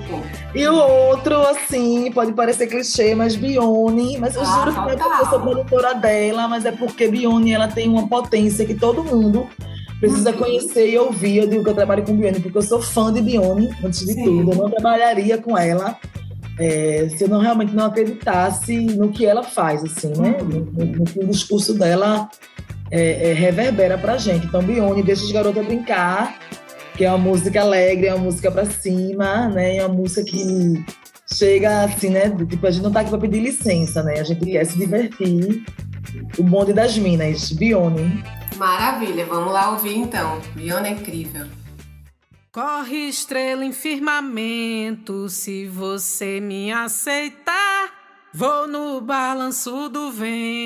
e 0.54 0.66
o 0.66 0.74
outro, 0.74 1.40
assim, 1.42 2.10
pode 2.12 2.32
parecer 2.32 2.68
clichê, 2.68 3.14
mas 3.14 3.36
Bione, 3.36 4.18
mas 4.18 4.36
eu 4.36 4.42
ah, 4.42 4.44
juro 4.44 4.72
que 4.72 4.80
não 4.80 4.90
é 4.90 4.96
porque 4.96 5.22
eu 5.22 5.26
sou 5.26 5.40
produtora 5.40 5.94
dela, 5.94 6.48
mas 6.48 6.64
é 6.64 6.72
porque 6.72 7.08
Bione, 7.08 7.52
ela 7.52 7.68
tem 7.68 7.88
uma 7.88 8.08
potência 8.08 8.64
que 8.64 8.74
todo 8.74 9.02
mundo 9.02 9.48
precisa 10.00 10.30
uhum. 10.30 10.36
conhecer 10.36 10.90
e 10.90 10.98
ouvir. 10.98 11.38
Eu 11.38 11.48
digo 11.48 11.64
que 11.64 11.70
eu 11.70 11.74
trabalho 11.74 12.04
com 12.04 12.16
Bione 12.16 12.40
porque 12.40 12.58
eu 12.58 12.62
sou 12.62 12.80
fã 12.80 13.12
de 13.12 13.20
Bione, 13.20 13.70
antes 13.84 14.00
de 14.00 14.12
Sim. 14.12 14.24
tudo. 14.24 14.52
Eu 14.52 14.56
não 14.56 14.70
trabalharia 14.70 15.38
com 15.38 15.56
ela 15.56 15.98
é, 16.58 17.08
se 17.08 17.24
eu 17.24 17.28
não 17.28 17.40
realmente 17.40 17.74
não 17.74 17.86
acreditasse 17.86 18.74
no 18.74 19.10
que 19.10 19.26
ela 19.26 19.42
faz, 19.42 19.84
assim, 19.84 20.08
né? 20.08 20.36
No, 20.42 20.64
no, 20.64 20.84
no 20.84 21.22
o 21.22 21.26
discurso 21.26 21.74
dela 21.74 22.28
é, 22.90 23.30
é, 23.30 23.32
reverbera 23.34 23.98
pra 23.98 24.16
gente. 24.16 24.46
Então, 24.46 24.62
Bione, 24.62 25.02
deixa 25.02 25.24
os 25.24 25.32
garotos 25.32 25.64
brincar, 25.66 26.38
que 26.96 27.04
é 27.04 27.10
uma 27.10 27.18
música 27.18 27.60
alegre, 27.60 28.06
é 28.06 28.14
uma 28.14 28.24
música 28.24 28.50
pra 28.50 28.64
cima, 28.64 29.48
né? 29.48 29.76
É 29.76 29.86
uma 29.86 29.94
música 29.94 30.24
que 30.24 30.84
chega 31.30 31.84
assim, 31.84 32.10
né? 32.10 32.30
Tipo, 32.30 32.66
a 32.66 32.70
gente 32.70 32.82
não 32.82 32.92
tá 32.92 33.00
aqui 33.00 33.10
pra 33.10 33.18
pedir 33.18 33.40
licença, 33.40 34.02
né? 34.02 34.20
A 34.20 34.24
gente 34.24 34.44
quer 34.44 34.64
se 34.64 34.78
divertir. 34.78 35.64
O 36.38 36.42
bonde 36.42 36.72
das 36.72 36.96
minas, 36.96 37.52
Bione. 37.52 38.22
Maravilha, 38.56 39.26
vamos 39.26 39.52
lá 39.52 39.72
ouvir 39.72 39.96
então. 39.98 40.40
Bione 40.54 40.88
é 40.88 40.92
incrível. 40.92 41.46
Corre 42.56 43.08
estrela 43.10 43.62
em 43.66 43.70
firmamento, 43.70 45.28
se 45.28 45.68
você 45.68 46.40
me 46.40 46.72
aceitar, 46.72 47.92
vou 48.32 48.66
no 48.66 48.98
balanço 48.98 49.90
do 49.90 50.10
vento. 50.10 50.56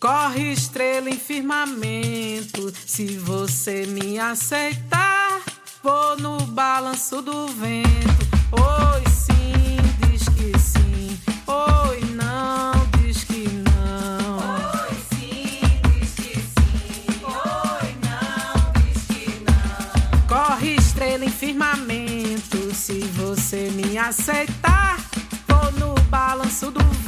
Corre 0.00 0.52
estrela 0.52 1.10
em 1.10 1.18
firmamento, 1.18 2.72
se 2.86 3.18
você 3.18 3.84
me 3.84 4.18
aceitar, 4.18 5.42
vou 5.82 6.16
no 6.16 6.38
balanço 6.46 7.20
do 7.20 7.46
vento. 7.48 8.26
Oi, 8.52 9.09
firmamento. 21.40 22.74
Se 22.74 23.00
você 23.16 23.70
me 23.70 23.96
aceitar, 23.96 24.98
vou 25.48 25.72
no 25.72 25.94
balanço 26.10 26.70
do 26.70 26.99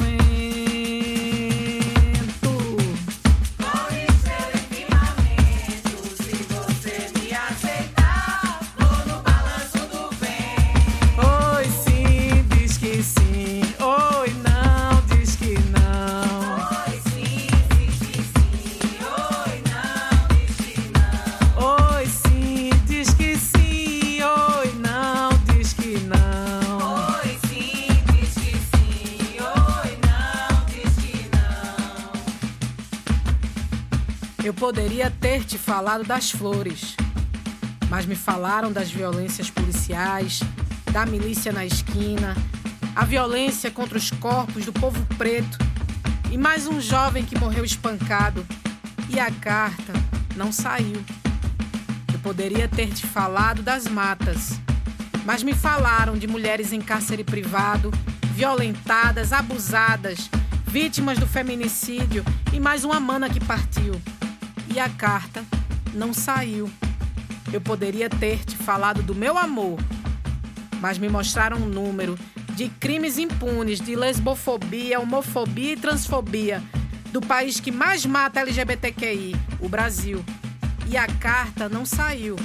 falado 35.73 36.03
das 36.03 36.29
flores, 36.29 36.95
mas 37.89 38.05
me 38.05 38.13
falaram 38.13 38.71
das 38.71 38.91
violências 38.91 39.49
policiais, 39.49 40.39
da 40.91 41.03
milícia 41.03 41.51
na 41.51 41.65
esquina, 41.65 42.37
a 42.95 43.03
violência 43.03 43.71
contra 43.71 43.97
os 43.97 44.11
corpos 44.11 44.65
do 44.65 44.71
povo 44.71 45.03
preto 45.17 45.57
e 46.31 46.37
mais 46.37 46.67
um 46.67 46.79
jovem 46.79 47.25
que 47.25 47.35
morreu 47.39 47.65
espancado. 47.65 48.45
E 49.09 49.19
a 49.19 49.31
carta 49.31 49.93
não 50.35 50.51
saiu. 50.51 51.03
Eu 52.13 52.19
poderia 52.19 52.67
ter 52.67 52.93
te 52.93 53.07
falado 53.07 53.63
das 53.63 53.87
matas, 53.87 54.59
mas 55.25 55.41
me 55.41 55.55
falaram 55.55 56.15
de 56.15 56.27
mulheres 56.27 56.71
em 56.71 56.81
cárcere 56.81 57.23
privado, 57.23 57.89
violentadas, 58.35 59.33
abusadas, 59.33 60.29
vítimas 60.67 61.17
do 61.17 61.25
feminicídio 61.25 62.23
e 62.53 62.59
mais 62.59 62.83
uma 62.83 62.99
mana 62.99 63.27
que 63.27 63.43
partiu 63.43 63.99
e 64.71 64.79
a 64.79 64.87
carta 64.87 65.43
não 65.93 66.13
saiu. 66.13 66.69
Eu 67.51 67.61
poderia 67.61 68.09
ter 68.09 68.43
te 68.43 68.55
falado 68.57 69.03
do 69.03 69.13
meu 69.13 69.37
amor, 69.37 69.79
mas 70.79 70.97
me 70.97 71.07
mostraram 71.07 71.57
um 71.57 71.67
número 71.67 72.17
de 72.55 72.69
crimes 72.69 73.17
impunes 73.17 73.79
de 73.79 73.95
lesbofobia, 73.95 74.99
homofobia 74.99 75.73
e 75.73 75.77
transfobia 75.77 76.61
do 77.11 77.21
país 77.21 77.59
que 77.59 77.71
mais 77.71 78.05
mata 78.05 78.39
LGBTQI, 78.39 79.35
o 79.59 79.69
Brasil. 79.69 80.23
E 80.87 80.97
a 80.97 81.07
carta 81.07 81.69
não 81.69 81.85
saiu. 81.85 82.35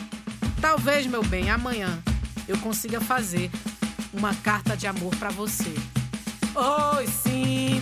Talvez, 0.60 1.06
meu 1.06 1.22
bem, 1.22 1.50
amanhã 1.50 1.98
eu 2.46 2.58
consiga 2.58 3.00
fazer 3.00 3.50
uma 4.12 4.34
carta 4.34 4.76
de 4.76 4.86
amor 4.86 5.14
para 5.16 5.30
você. 5.30 5.74
Oi, 6.54 7.06
sim, 7.06 7.77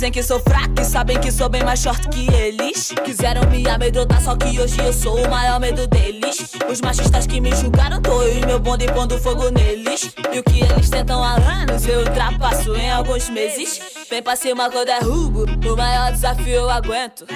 Dizem 0.00 0.12
que 0.12 0.22
sou 0.22 0.40
fraco 0.40 0.80
e 0.80 0.84
sabem 0.86 1.20
que 1.20 1.30
sou 1.30 1.46
bem 1.50 1.62
mais 1.62 1.82
short 1.82 2.08
que 2.08 2.26
eles. 2.32 2.90
Quiseram 3.04 3.42
me 3.50 3.68
amedrontar, 3.68 4.18
só 4.22 4.34
que 4.34 4.58
hoje 4.58 4.78
eu 4.78 4.94
sou 4.94 5.22
o 5.22 5.30
maior 5.30 5.60
medo 5.60 5.86
deles. 5.86 6.54
Os 6.70 6.80
machistas 6.80 7.26
que 7.26 7.38
me 7.38 7.54
julgaram, 7.54 8.00
tô 8.00 8.26
e 8.26 8.40
meu 8.46 8.58
bonde 8.58 8.86
pondo 8.94 9.18
fogo 9.18 9.50
neles. 9.50 10.10
E 10.32 10.38
o 10.38 10.42
que 10.42 10.62
eles 10.62 10.88
tentam 10.88 11.22
há 11.22 11.34
anos, 11.34 11.86
eu 11.86 11.98
ultrapasso 11.98 12.74
em 12.76 12.90
alguns 12.90 13.28
meses. 13.28 13.78
Vem 14.08 14.22
pra 14.22 14.36
cima 14.36 14.70
que 14.70 14.78
eu 14.78 14.86
derrubo, 14.86 15.44
o 15.44 15.76
maior 15.76 16.10
desafio 16.12 16.48
eu 16.48 16.70
aguento. 16.70 17.26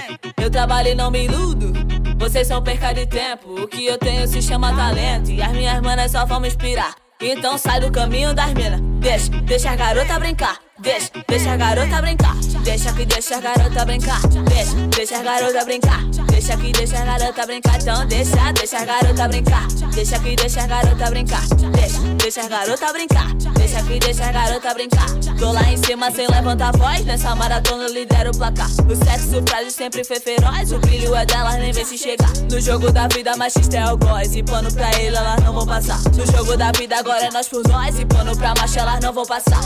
Eu 0.40 0.49
trabalho 0.49 0.88
e 0.88 0.94
não 0.94 1.11
me 1.11 1.26
iludo. 1.26 1.71
Vocês 2.16 2.47
são 2.47 2.62
perca 2.62 2.94
de 2.94 3.04
tempo, 3.04 3.61
o 3.61 3.68
que 3.68 3.85
eu 3.85 3.99
tenho 3.99 4.26
se 4.26 4.40
chama 4.40 4.75
talento. 4.75 5.30
E 5.30 5.42
as 5.42 5.52
minhas 5.52 5.83
manas 5.83 6.12
só 6.12 6.25
vão 6.25 6.40
me 6.40 6.49
inspirar. 6.49 6.94
Então 7.21 7.59
sai 7.59 7.80
do 7.80 7.92
caminho 7.92 8.33
das 8.33 8.54
minas, 8.54 8.80
deixa, 9.00 9.28
deixa 9.42 9.71
as 9.71 9.76
garotas 9.76 10.18
brincar. 10.18 10.63
Deixa, 10.84 11.10
deixa 11.26 11.50
a 11.50 11.56
garota 11.56 12.02
brincar. 12.02 12.36
Deixa 12.62 12.92
que 12.92 13.06
deixa 13.06 13.36
a 13.36 13.40
garota 13.40 13.84
brincar. 13.86 14.20
Deixa, 14.20 14.74
deixa 14.94 15.18
a 15.18 15.22
garota 15.22 15.64
brincar. 15.64 16.04
Deixa 16.30 16.56
que 16.58 16.72
deixa 16.72 16.98
a 16.98 17.04
garota 17.06 17.46
brincar. 17.46 17.80
Então 17.80 18.06
deixa, 18.06 18.52
deixa 18.52 18.78
a 18.78 18.84
garota 18.84 19.28
brincar. 19.28 19.66
Deixa 19.94 20.18
que 20.18 20.36
deixa 20.36 20.62
a 20.62 20.66
garota 20.66 21.10
brincar. 21.10 21.46
Deixa, 21.72 21.98
deixa 22.18 22.42
a 22.42 22.48
garota 22.48 22.92
brincar. 22.92 23.34
Deixa 23.34 23.82
que 23.82 23.98
deixa 23.98 24.26
a 24.26 24.32
garota 24.32 24.74
brincar. 24.74 25.06
Tô 25.38 25.52
lá 25.52 25.62
em 25.72 25.78
cima 25.78 26.10
sem 26.10 26.28
levantar 26.28 26.76
voz. 26.76 27.02
Nessa 27.06 27.34
maratona 27.34 27.84
eu 27.84 27.94
lidero 27.94 28.30
o 28.30 28.36
placar. 28.36 28.68
O 28.68 29.04
sexo 29.04 29.42
frágil 29.48 29.70
sempre 29.70 30.04
foi 30.04 30.20
feroz. 30.20 30.70
O 30.70 30.78
brilho 30.80 31.14
é 31.14 31.24
delas, 31.24 31.54
nem 31.54 31.72
vê 31.72 31.82
se 31.86 31.96
chegar. 31.96 32.30
No 32.50 32.60
jogo 32.60 32.92
da 32.92 33.08
vida, 33.08 33.34
machista 33.38 33.78
é 33.78 33.90
o 33.90 33.96
góis. 33.96 34.36
E 34.36 34.42
pano 34.42 34.70
pra 34.70 34.90
ele, 35.00 35.16
elas 35.16 35.42
não 35.42 35.54
vão 35.54 35.66
passar. 35.66 36.00
No 36.14 36.26
jogo 36.30 36.58
da 36.58 36.70
vida, 36.72 36.98
agora 36.98 37.24
é 37.24 37.30
nós 37.30 37.48
por 37.48 37.66
nós. 37.68 37.98
E 37.98 38.04
pano 38.04 38.36
pra 38.36 38.52
macho, 38.58 38.78
elas 38.78 39.00
não 39.00 39.14
vão 39.14 39.24
passar. 39.24 39.62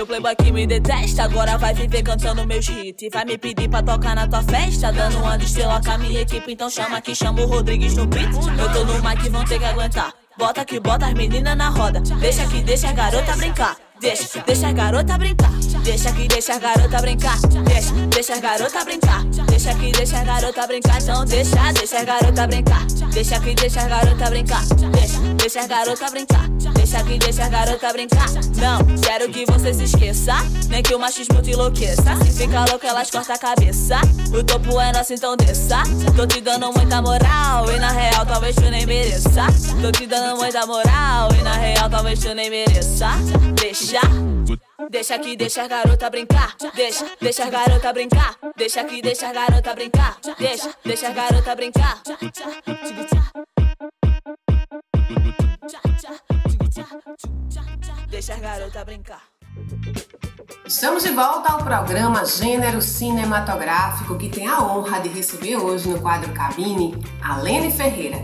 Meu 0.00 0.06
playboy 0.06 0.34
que 0.34 0.50
me 0.50 0.66
detesta, 0.66 1.24
agora 1.24 1.58
vai 1.58 1.74
viver 1.74 2.02
cantando 2.02 2.46
meus 2.46 2.66
hits. 2.66 3.10
Vai 3.12 3.22
me 3.26 3.36
pedir 3.36 3.68
pra 3.68 3.82
tocar 3.82 4.14
na 4.14 4.26
tua 4.26 4.42
festa, 4.42 4.90
dando 4.90 5.18
uma 5.18 5.36
estrela 5.36 5.78
com 5.84 5.90
a 5.90 5.98
minha 5.98 6.22
equipe. 6.22 6.50
Então 6.50 6.70
chama 6.70 7.02
que 7.02 7.14
chama 7.14 7.42
o 7.42 7.46
Rodrigues 7.46 7.94
no 7.96 8.06
beat. 8.06 8.32
Eu 8.34 8.72
tô 8.72 8.82
no 8.86 8.94
mic, 8.94 9.28
vão 9.28 9.44
ter 9.44 9.58
que 9.58 9.64
aguentar. 9.66 10.14
Bota 10.38 10.64
que 10.64 10.80
bota 10.80 11.04
as 11.04 11.12
meninas 11.12 11.54
na 11.54 11.68
roda. 11.68 12.00
Deixa 12.18 12.46
que 12.46 12.62
deixa 12.62 12.88
a 12.88 12.92
garota 12.92 13.36
brincar. 13.36 13.76
Deixa, 14.00 14.40
deixa 14.40 14.68
a 14.68 14.72
garota 14.72 15.18
brincar. 15.18 15.52
Deixa 15.84 16.12
que 16.12 16.28
deixa 16.28 16.54
a 16.54 16.58
garota 16.58 17.02
brincar. 17.02 17.38
Deixa, 17.66 17.92
deixa 18.08 18.34
a 18.34 18.40
garota 18.40 18.84
brincar. 18.86 19.24
Deixa 19.24 19.74
que 19.74 19.92
deixa 19.92 20.18
a 20.18 20.24
garota 20.24 20.66
brincar. 20.66 21.02
Então 21.02 21.24
deixa, 21.26 21.72
deixa 21.74 21.98
a 21.98 22.04
garota 22.04 22.46
brincar. 22.46 22.86
Deixa 23.12 23.38
que 23.38 23.54
deixa 23.54 23.80
a 23.82 23.88
garota 23.88 24.30
brincar. 24.30 24.64
Deixa, 24.92 25.18
deixa 25.36 25.60
a 25.60 25.66
garota 25.66 26.10
brincar. 26.10 26.48
Deixa 26.90 27.04
que 27.04 27.18
deixa 27.18 27.44
a 27.44 27.48
garota 27.48 27.92
brincar. 27.92 28.26
Não, 28.56 28.84
quero 29.00 29.28
que 29.30 29.46
você 29.46 29.72
se 29.72 29.84
esqueça. 29.84 30.34
Nem 30.68 30.82
que 30.82 30.92
o 30.92 30.98
machismo 30.98 31.40
te 31.40 31.52
enlouqueça. 31.52 32.16
Se 32.16 32.32
fica 32.32 32.64
louco, 32.68 32.84
elas 32.84 33.08
cortam 33.08 33.36
a 33.36 33.38
cabeça. 33.38 34.00
O 34.36 34.42
topo 34.42 34.80
é 34.80 34.92
nosso, 34.92 35.14
então 35.14 35.36
desça. 35.36 35.84
Tô 36.16 36.26
te 36.26 36.40
dando 36.40 36.72
muita 36.72 37.00
moral. 37.00 37.70
E 37.70 37.78
na 37.78 37.92
real, 37.92 38.26
talvez 38.26 38.56
tu 38.56 38.68
nem 38.68 38.84
mereça. 38.86 39.46
Tô 39.80 39.92
te 39.92 40.04
dando 40.04 40.36
muita 40.36 40.66
moral. 40.66 41.28
E 41.38 41.42
na 41.44 41.52
real, 41.52 41.88
talvez 41.88 42.18
tu 42.18 42.34
nem 42.34 42.50
mereça. 42.50 43.10
Deixa. 43.54 44.00
Deixa 44.90 45.16
que 45.20 45.36
deixa 45.36 45.62
a 45.62 45.68
garota 45.68 46.10
brincar. 46.10 46.56
Deixa, 46.74 47.06
deixa 47.20 47.44
a 47.44 47.50
garota 47.50 47.92
brincar. 47.92 48.36
Deixa 48.56 48.82
que 48.82 49.00
deixa 49.00 49.28
a 49.28 49.32
garota 49.32 49.74
brincar. 49.76 50.16
Deixa, 50.40 50.70
deixa 50.84 51.06
a 51.06 51.12
garota 51.12 51.54
brincar. 51.54 52.02
Deixa 58.20 58.34
a 58.34 58.38
garota 58.38 58.84
brincar. 58.84 59.22
Estamos 60.66 61.04
de 61.04 61.10
volta 61.10 61.54
ao 61.54 61.64
programa 61.64 62.22
Gênero 62.26 62.82
Cinematográfico, 62.82 64.18
que 64.18 64.28
tem 64.28 64.46
a 64.46 64.62
honra 64.62 65.00
de 65.00 65.08
receber 65.08 65.56
hoje 65.56 65.88
no 65.88 65.98
quadro 66.02 66.30
Cabine 66.34 67.02
a 67.22 67.38
Lene 67.38 67.72
Ferreira. 67.72 68.18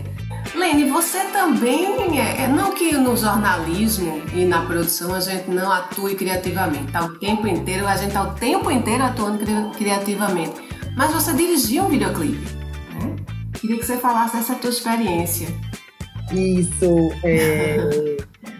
Lene, 0.53 0.87
você 0.91 1.25
também 1.31 2.19
é, 2.19 2.43
é. 2.43 2.47
Não 2.47 2.75
que 2.75 2.91
no 2.91 3.17
jornalismo 3.17 4.21
e 4.35 4.45
na 4.45 4.67
produção 4.67 5.15
a 5.15 5.19
gente 5.19 5.49
não 5.49 5.71
atue 5.71 6.13
criativamente, 6.13 6.91
tá 6.91 7.03
o 7.03 7.17
tempo 7.17 7.47
inteiro, 7.47 7.87
a 7.87 7.97
gente 7.97 8.13
tá 8.13 8.21
o 8.21 8.35
tempo 8.35 8.69
inteiro 8.69 9.03
atuando 9.03 9.39
cri 9.39 9.71
criativamente. 9.79 10.61
Mas 10.95 11.11
você 11.11 11.33
dirigiu 11.33 11.85
um 11.85 11.89
videoclipe. 11.89 12.47
Né? 13.01 13.15
Queria 13.51 13.79
que 13.79 13.85
você 13.87 13.97
falasse 13.97 14.37
dessa 14.37 14.53
tua 14.53 14.69
experiência. 14.69 15.47
Isso. 16.31 16.85
É... 17.23 18.16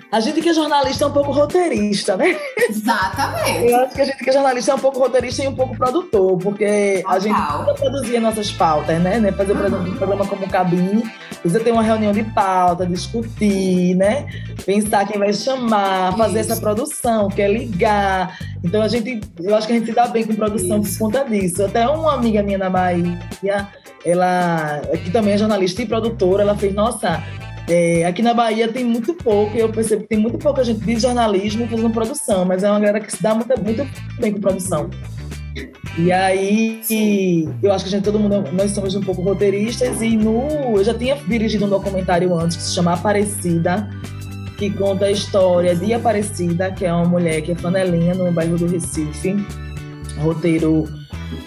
A 0.10 0.22
gente 0.22 0.42
que 0.42 0.48
é 0.48 0.54
jornalista 0.54 1.04
é 1.04 1.08
um 1.08 1.12
pouco 1.12 1.32
roteirista, 1.32 2.16
né? 2.16 2.38
Exatamente. 2.70 3.72
Eu 3.72 3.78
acho 3.82 3.94
que 3.94 4.02
a 4.02 4.06
gente 4.06 4.24
que 4.24 4.30
é 4.30 4.34
jornalista 4.34 4.72
é 4.72 4.76
um 4.76 4.80
pouco 4.80 5.00
roteirista 5.00 5.44
e 5.44 5.48
um 5.50 5.56
pouco 5.56 5.76
produtor, 5.76 6.38
porque 6.38 7.02
Total. 7.02 7.16
a 7.16 7.20
gente 7.20 7.36
precisa 7.36 7.74
produzir 7.74 8.20
nossas 8.20 8.52
pautas, 8.52 9.02
né? 9.02 9.20
né? 9.20 9.34
Fazer, 9.34 9.52
um 9.52 9.96
programa 9.98 10.26
como 10.26 10.48
Cabine, 10.48 11.04
precisa 11.42 11.62
ter 11.62 11.72
uma 11.72 11.84
reunião 11.84 12.14
de 12.14 12.24
pauta, 12.24 12.86
discutir, 12.86 13.96
né? 13.96 14.28
Pensar 14.66 15.06
quem 15.06 15.20
vai 15.20 15.34
chamar, 15.34 16.16
fazer 16.16 16.40
Isso. 16.40 16.54
essa 16.54 16.62
produção, 16.62 17.28
quer 17.28 17.52
ligar. 17.52 18.40
Então 18.64 18.82
a 18.82 18.88
gente, 18.88 19.20
eu 19.42 19.56
acho 19.58 19.68
que 19.68 19.74
a 19.74 19.76
gente 19.76 19.88
se 19.88 19.94
dá 19.94 20.08
bem 20.08 20.26
com 20.26 20.34
produção 20.36 20.80
Isso. 20.80 20.98
por 20.98 21.06
conta 21.06 21.26
disso. 21.26 21.66
Até 21.66 21.86
uma 21.86 22.14
amiga 22.14 22.42
minha 22.42 22.58
na 22.58 22.70
Bahia, 22.70 23.68
ela, 24.06 24.82
que 25.04 25.12
também 25.12 25.34
é 25.34 25.38
jornalista 25.38 25.82
e 25.82 25.86
produtora, 25.86 26.44
ela 26.44 26.56
fez, 26.56 26.74
nossa, 26.74 27.22
é, 27.68 28.06
aqui 28.06 28.22
na 28.22 28.34
Bahia 28.34 28.68
tem 28.68 28.84
muito 28.84 29.14
pouco, 29.14 29.58
eu 29.58 29.70
percebo 29.70 30.04
que 30.04 30.08
tem 30.08 30.18
muito 30.18 30.38
pouca 30.38 30.64
gente 30.64 30.80
de 30.80 31.00
jornalismo 31.00 31.68
fazendo 31.68 31.90
produção, 31.90 32.46
mas 32.46 32.64
é 32.64 32.70
uma 32.70 32.80
galera 32.80 33.00
que 33.00 33.12
se 33.12 33.22
dá 33.22 33.36
muito, 33.36 33.62
muito 33.62 33.86
bem 34.20 34.32
com 34.32 34.40
produção. 34.40 34.90
E 35.98 36.12
aí, 36.12 36.80
eu 37.62 37.74
acho 37.74 37.84
que 37.84 37.90
a 37.90 37.92
gente, 37.92 38.04
todo 38.04 38.20
mundo, 38.20 38.44
nós 38.54 38.72
somos 38.72 38.96
um 38.96 39.02
pouco 39.02 39.22
roteiristas, 39.22 40.02
e 40.02 40.16
no, 40.16 40.78
eu 40.78 40.84
já 40.84 40.94
tinha 40.94 41.16
dirigido 41.16 41.66
um 41.66 41.70
documentário 41.70 42.34
antes 42.38 42.56
que 42.56 42.64
se 42.64 42.76
chama 42.76 42.94
Aparecida, 42.94 43.90
que 44.58 44.70
conta 44.70 45.06
a 45.06 45.12
história 45.12 45.76
de 45.76 45.94
Aparecida, 45.94 46.72
que 46.72 46.86
é 46.86 46.94
uma 46.94 47.06
mulher 47.06 47.42
que 47.42 47.52
é 47.52 47.56
panelinha 47.56 48.14
no 48.14 48.32
bairro 48.32 48.58
do 48.58 48.68
Recife. 48.68 49.36
Roteiro 50.20 50.88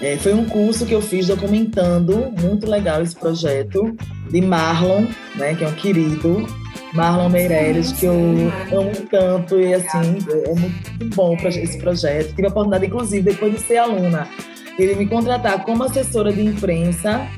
é, 0.00 0.16
foi 0.16 0.32
um 0.34 0.44
curso 0.46 0.86
que 0.86 0.94
eu 0.94 1.02
fiz 1.02 1.26
documentando, 1.26 2.32
muito 2.40 2.68
legal 2.68 3.02
esse 3.02 3.14
projeto, 3.14 3.94
de 4.30 4.40
Marlon, 4.40 5.06
né, 5.36 5.54
que 5.54 5.64
é 5.64 5.68
um 5.68 5.72
querido, 5.72 6.46
Marlon 6.94 7.28
Meireles, 7.28 7.92
que 7.92 8.06
eu 8.06 8.14
amo 8.72 8.92
tanto 9.10 9.60
e 9.60 9.74
assim, 9.74 10.18
é 10.46 10.54
muito 10.54 11.14
bom 11.14 11.36
esse 11.44 11.78
projeto. 11.78 12.34
Tive 12.34 12.46
a 12.46 12.50
oportunidade, 12.50 12.86
inclusive, 12.86 13.22
depois 13.22 13.54
de 13.54 13.60
ser 13.60 13.78
aluna, 13.78 14.28
ele 14.78 14.94
me 14.94 15.06
contratar 15.06 15.64
como 15.64 15.84
assessora 15.84 16.32
de 16.32 16.42
imprensa 16.42 17.28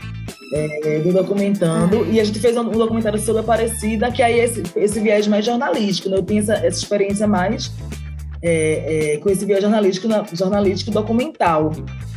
é, 0.52 1.00
do 1.00 1.12
documentando 1.12 2.06
e 2.10 2.20
a 2.20 2.24
gente 2.24 2.38
fez 2.38 2.56
um, 2.56 2.64
documentário 2.70 3.18
sobre 3.18 3.40
a 3.40 3.42
Aparecida, 3.42 4.10
que 4.10 4.22
aí 4.22 4.38
esse, 4.38 4.62
esse 4.76 5.00
viés 5.00 5.26
mais 5.26 5.44
jornalístico, 5.44 6.08
né? 6.08 6.18
eu 6.18 6.22
tenho 6.22 6.40
essa, 6.40 6.54
essa 6.54 6.78
experiência 6.78 7.26
mais 7.26 7.72
é, 8.42 9.14
é, 9.14 9.16
com 9.18 9.30
esse 9.30 9.44
viés 9.44 9.62
jornalístico, 9.62 10.08
jornalístico 10.34 10.90
documental. 10.90 11.70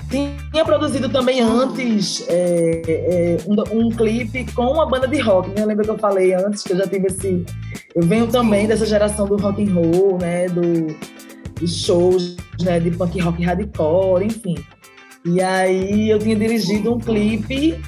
Tinha 0.09 0.63
produzido 0.63 1.09
também 1.09 1.41
antes 1.41 2.25
é, 2.29 2.81
é, 2.87 3.37
um, 3.47 3.79
um, 3.79 3.89
clipe 3.89 4.45
com 4.53 4.63
uma 4.63 4.85
banda 4.85 5.07
de 5.07 5.19
rock, 5.19 5.49
né? 5.49 5.65
Lembra 5.65 5.83
que 5.83 5.91
eu 5.91 5.97
falei 5.97 6.33
antes 6.33 6.63
que 6.63 6.73
eu 6.73 6.77
já 6.77 6.87
tive 6.87 7.07
esse. 7.07 7.45
Eu 7.93 8.03
venho 8.03 8.27
também 8.27 8.67
dessa 8.67 8.85
geração 8.85 9.27
do 9.27 9.35
rock 9.35 9.63
and 9.63 9.73
roll, 9.73 10.17
né? 10.19 10.47
Do, 10.47 10.87
dos 11.59 11.75
shows 11.75 12.37
né? 12.61 12.79
de 12.79 12.91
punk 12.91 13.19
rock 13.19 13.43
hardcore, 13.43 14.25
enfim. 14.25 14.55
E 15.25 15.41
aí 15.41 16.09
eu 16.09 16.19
tinha 16.19 16.35
dirigido 16.35 16.93
um 16.93 16.99
clipe, 16.99 17.81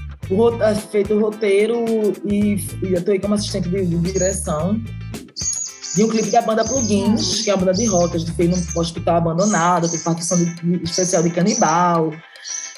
feito 0.91 1.13
o 1.13 1.19
roteiro 1.19 1.85
e, 2.25 2.57
e 2.83 2.97
atuei 2.97 3.19
como 3.19 3.35
assistente 3.35 3.69
de, 3.69 3.85
de 3.85 3.97
direção 4.11 4.81
de 5.97 6.03
um 6.03 6.09
clipe 6.09 6.29
da 6.29 6.43
banda 6.43 6.63
Plugins, 6.63 7.41
que 7.41 7.49
é 7.49 7.53
a 7.53 7.57
banda 7.57 7.73
de 7.73 7.83
rock, 7.87 8.15
a 8.15 8.19
gente 8.19 8.31
fez 8.33 8.49
num 8.49 8.79
hospital 8.79 9.17
abandonado, 9.17 9.89
teve 9.89 10.03
participação 10.03 10.45
de, 10.45 10.83
especial 10.83 11.23
de 11.23 11.31
canibal. 11.31 12.13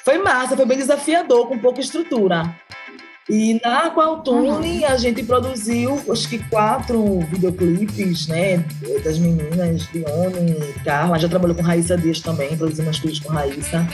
Foi 0.05 0.17
massa, 0.19 0.55
foi 0.55 0.65
bem 0.65 0.77
desafiador, 0.77 1.45
com 1.47 1.59
pouca 1.59 1.81
estrutura. 1.81 2.55
E 3.29 3.59
na 3.61 3.87
Aqualtune 3.87 4.85
a 4.85 4.95
gente 4.95 5.21
produziu, 5.21 6.01
acho 6.09 6.29
que 6.29 6.39
quatro 6.49 7.19
videoclipes, 7.29 8.27
né, 8.27 8.65
das 9.03 9.19
meninas, 9.19 9.85
Dione 9.91 10.73
Carla. 10.85 11.19
Já 11.19 11.27
trabalhou 11.27 11.57
com 11.57 11.61
Raíssa 11.61 11.97
Dias 11.97 12.21
também, 12.21 12.55
produzimos 12.55 12.99
clipes 12.99 13.19
com 13.19 13.33
Raíssa. 13.33 13.85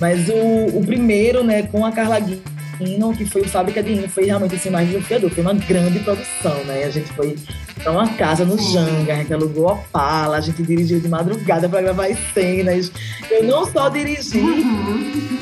Mas 0.00 0.28
o, 0.28 0.78
o 0.78 0.86
primeiro, 0.86 1.42
né, 1.42 1.64
com 1.64 1.84
a 1.84 1.90
Carla 1.90 2.20
Gui, 2.20 2.40
Hino, 2.80 3.14
que 3.16 3.24
foi 3.24 3.42
o 3.42 3.48
Fábrica 3.48 3.82
de 3.82 3.92
Hino, 3.92 4.08
foi 4.08 4.24
realmente 4.24 4.54
assim, 4.54 4.70
mais 4.70 4.88
desafiador. 4.88 5.30
Foi 5.30 5.42
uma 5.42 5.54
grande 5.54 5.98
produção, 6.00 6.64
né? 6.64 6.84
A 6.84 6.90
gente 6.90 7.12
foi 7.12 7.36
para 7.82 7.92
uma 7.92 8.08
casa 8.14 8.44
no 8.44 8.58
Janga, 8.58 9.12
a 9.12 9.16
gente 9.16 9.32
alugou 9.32 9.70
a 9.70 9.76
pala, 9.76 10.36
a 10.36 10.40
gente 10.40 10.62
dirigiu 10.62 11.00
de 11.00 11.08
madrugada 11.08 11.68
para 11.68 11.82
gravar 11.82 12.06
as 12.06 12.18
cenas. 12.32 12.90
Eu 13.30 13.44
não 13.44 13.66
só 13.66 13.88
dirigi 13.88 14.38
uhum. 14.38 15.38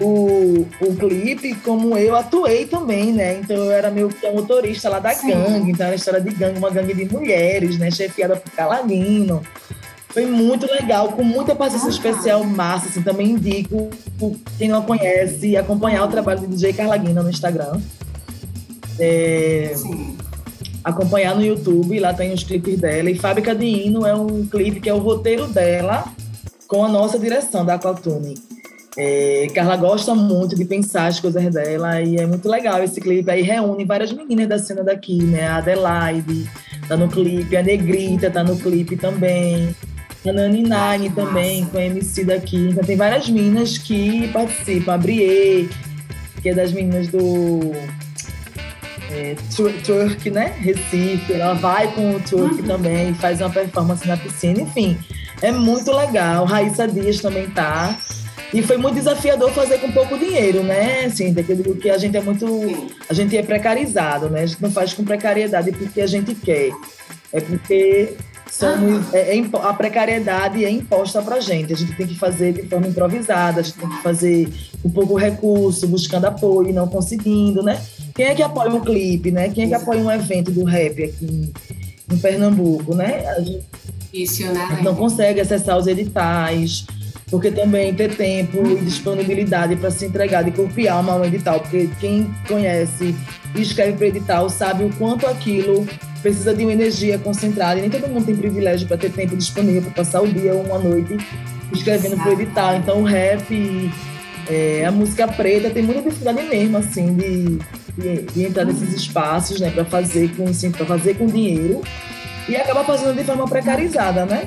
o, 0.00 0.68
o 0.80 0.96
clipe, 0.96 1.54
como 1.56 1.96
eu 1.96 2.14
atuei 2.14 2.66
também, 2.66 3.12
né? 3.12 3.38
Então 3.38 3.56
eu 3.56 3.70
era 3.70 3.90
meio 3.90 4.08
que 4.08 4.26
um 4.26 4.34
motorista 4.34 4.88
lá 4.88 4.98
da 4.98 5.10
Sim. 5.10 5.30
gangue, 5.30 5.70
então 5.70 5.86
era 5.86 5.96
história 5.96 6.20
de 6.20 6.30
gangue, 6.30 6.58
uma 6.58 6.70
gangue 6.70 6.94
de 6.94 7.04
mulheres, 7.12 7.78
né? 7.78 7.90
Chefiada 7.90 8.36
por 8.36 8.50
Caladino. 8.52 9.42
Foi 10.10 10.24
muito 10.24 10.66
legal, 10.66 11.12
com 11.12 11.22
muita 11.22 11.54
participação 11.54 11.90
especial 11.90 12.44
massa. 12.44 12.88
Assim, 12.88 13.02
também 13.02 13.32
indico, 13.32 13.90
quem 14.56 14.68
não 14.68 14.82
conhece, 14.82 15.56
acompanhar 15.56 16.04
o 16.04 16.08
trabalho 16.08 16.40
de 16.40 16.46
DJ 16.46 16.72
Carlaguina 16.72 17.22
no 17.22 17.30
Instagram. 17.30 17.80
É, 18.98 19.74
acompanhar 20.82 21.36
no 21.36 21.44
YouTube, 21.44 22.00
lá 22.00 22.14
tem 22.14 22.32
os 22.32 22.42
clipes 22.42 22.80
dela. 22.80 23.10
E 23.10 23.18
Fábrica 23.18 23.54
de 23.54 23.66
Hino 23.66 24.06
é 24.06 24.14
um 24.14 24.46
clipe 24.46 24.80
que 24.80 24.88
é 24.88 24.94
o 24.94 24.98
roteiro 24.98 25.46
dela 25.46 26.04
com 26.66 26.84
a 26.84 26.88
nossa 26.88 27.18
direção 27.18 27.64
da 27.64 27.74
Aquatune. 27.74 28.34
É, 28.96 29.46
Carla 29.54 29.76
gosta 29.76 30.12
muito 30.12 30.56
de 30.56 30.64
pensar 30.64 31.06
as 31.06 31.20
coisas 31.20 31.54
dela 31.54 32.02
e 32.02 32.16
é 32.16 32.26
muito 32.26 32.48
legal 32.48 32.82
esse 32.82 33.00
clipe. 33.00 33.30
Aí 33.30 33.42
reúne 33.42 33.84
várias 33.84 34.12
meninas 34.12 34.48
da 34.48 34.58
cena 34.58 34.82
daqui, 34.82 35.22
né? 35.22 35.46
A 35.46 35.58
Adelaide 35.58 36.50
tá 36.88 36.96
no 36.96 37.08
clipe, 37.08 37.56
a 37.56 37.62
Negrita 37.62 38.30
tá 38.30 38.42
no 38.42 38.56
clipe 38.56 38.96
também. 38.96 39.74
A 40.26 40.32
Nani 40.32 40.62
Nine 40.62 41.10
também, 41.10 41.64
com 41.66 41.78
a 41.78 41.84
MC 41.84 42.24
daqui. 42.24 42.68
Então 42.70 42.84
tem 42.84 42.96
várias 42.96 43.28
minas 43.28 43.78
que 43.78 44.28
participam. 44.28 44.94
A 44.94 44.98
Brie, 44.98 45.70
que 46.42 46.48
é 46.48 46.54
das 46.54 46.72
meninas 46.72 47.08
do 47.08 47.72
é, 49.10 49.36
Turk, 49.84 50.30
né? 50.30 50.54
Recife. 50.60 51.32
Ela 51.32 51.54
vai 51.54 51.92
com 51.92 52.14
o 52.14 52.20
Turk 52.20 52.60
uhum. 52.60 52.66
também, 52.66 53.14
faz 53.14 53.40
uma 53.40 53.50
performance 53.50 54.06
na 54.06 54.16
piscina. 54.16 54.60
Enfim, 54.60 54.98
é 55.40 55.52
muito 55.52 55.90
legal. 55.92 56.44
Raíssa 56.44 56.86
Dias 56.86 57.20
também 57.20 57.48
tá. 57.50 57.96
E 58.52 58.62
foi 58.62 58.78
muito 58.78 58.94
desafiador 58.94 59.52
fazer 59.52 59.78
com 59.78 59.92
pouco 59.92 60.18
dinheiro, 60.18 60.62
né? 60.62 61.04
Assim, 61.04 61.32
daquilo 61.32 61.76
que 61.76 61.90
a 61.90 61.98
gente 61.98 62.16
é 62.16 62.20
muito. 62.20 62.46
A 63.08 63.14
gente 63.14 63.36
é 63.36 63.42
precarizado, 63.42 64.30
né? 64.30 64.42
A 64.42 64.46
gente 64.46 64.62
não 64.62 64.70
faz 64.70 64.94
com 64.94 65.04
precariedade 65.04 65.70
porque 65.72 66.00
a 66.00 66.06
gente 66.06 66.34
quer. 66.34 66.70
É 67.30 67.40
porque 67.40 68.16
somos, 68.50 69.12
é, 69.12 69.36
é, 69.36 69.44
a 69.62 69.74
precariedade 69.74 70.64
é 70.64 70.70
imposta 70.70 71.22
para 71.22 71.40
gente. 71.40 71.72
A 71.72 71.76
gente 71.76 71.94
tem 71.94 72.06
que 72.06 72.14
fazer 72.14 72.52
de 72.52 72.68
forma 72.68 72.86
improvisada, 72.86 73.60
a 73.60 73.62
gente 73.62 73.78
tem 73.78 73.88
que 73.88 74.02
fazer 74.02 74.48
com 74.82 74.90
pouco 74.90 75.16
recurso, 75.16 75.86
buscando 75.86 76.26
apoio, 76.26 76.72
não 76.72 76.88
conseguindo, 76.88 77.62
né? 77.62 77.80
Quem 78.14 78.26
é 78.26 78.34
que 78.34 78.42
apoia 78.42 78.70
um 78.70 78.80
clipe, 78.80 79.30
né? 79.30 79.48
Quem 79.48 79.64
é 79.64 79.68
que 79.68 79.74
apoia 79.74 80.00
um 80.00 80.10
evento 80.10 80.50
do 80.50 80.64
rap 80.64 81.04
aqui 81.04 81.52
em, 82.10 82.18
Pernambuco, 82.18 82.94
né? 82.94 83.28
A 83.28 83.40
gente, 83.40 83.64
Isso, 84.12 84.46
né? 84.46 84.60
A 84.62 84.74
gente 84.74 84.84
não 84.84 84.94
consegue 84.94 85.40
acessar 85.40 85.76
os 85.76 85.86
editais 85.86 86.86
porque 87.30 87.50
também 87.50 87.92
ter 87.94 88.14
tempo 88.14 88.66
e 88.66 88.76
disponibilidade 88.76 89.76
para 89.76 89.90
se 89.90 90.06
entregar 90.06 90.42
de 90.42 90.50
corpo 90.50 90.78
e 90.80 90.88
alma 90.88 91.12
ao 91.12 91.24
edital, 91.24 91.60
porque 91.60 91.88
quem 92.00 92.30
conhece 92.46 93.14
e 93.54 93.60
escreve 93.60 93.92
para 93.92 94.06
edital 94.06 94.48
sabe 94.48 94.84
o 94.84 94.90
quanto 94.96 95.26
aquilo 95.26 95.86
precisa 96.22 96.54
de 96.54 96.64
uma 96.64 96.72
energia 96.72 97.18
concentrada 97.18 97.78
e 97.78 97.82
nem 97.82 97.90
todo 97.90 98.08
mundo 98.08 98.26
tem 98.26 98.36
privilégio 98.36 98.88
para 98.88 98.96
ter 98.96 99.10
tempo 99.10 99.36
disponível 99.36 99.82
para 99.82 99.90
passar 99.90 100.22
o 100.22 100.26
dia 100.26 100.54
ou 100.54 100.62
uma 100.62 100.78
noite 100.78 101.16
escrevendo 101.72 102.16
para 102.16 102.32
edital. 102.32 102.76
Então 102.76 103.02
o 103.02 103.04
rap, 103.04 103.90
é, 104.48 104.84
a 104.86 104.90
música 104.90 105.28
preta 105.28 105.70
tem 105.70 105.82
muita 105.82 106.02
dificuldade 106.02 106.42
mesmo 106.48 106.78
assim 106.78 107.14
de, 107.14 107.58
de, 107.96 108.22
de 108.22 108.44
entrar 108.44 108.64
nesses 108.64 108.92
espaços, 108.92 109.60
né, 109.60 109.70
para 109.70 109.84
fazer 109.84 110.30
com 110.34 110.46
para 110.70 110.86
fazer 110.86 111.14
com 111.14 111.26
dinheiro 111.26 111.82
e 112.48 112.56
acaba 112.56 112.82
fazendo 112.82 113.14
de 113.14 113.24
forma 113.24 113.46
precarizada, 113.46 114.24
né? 114.24 114.46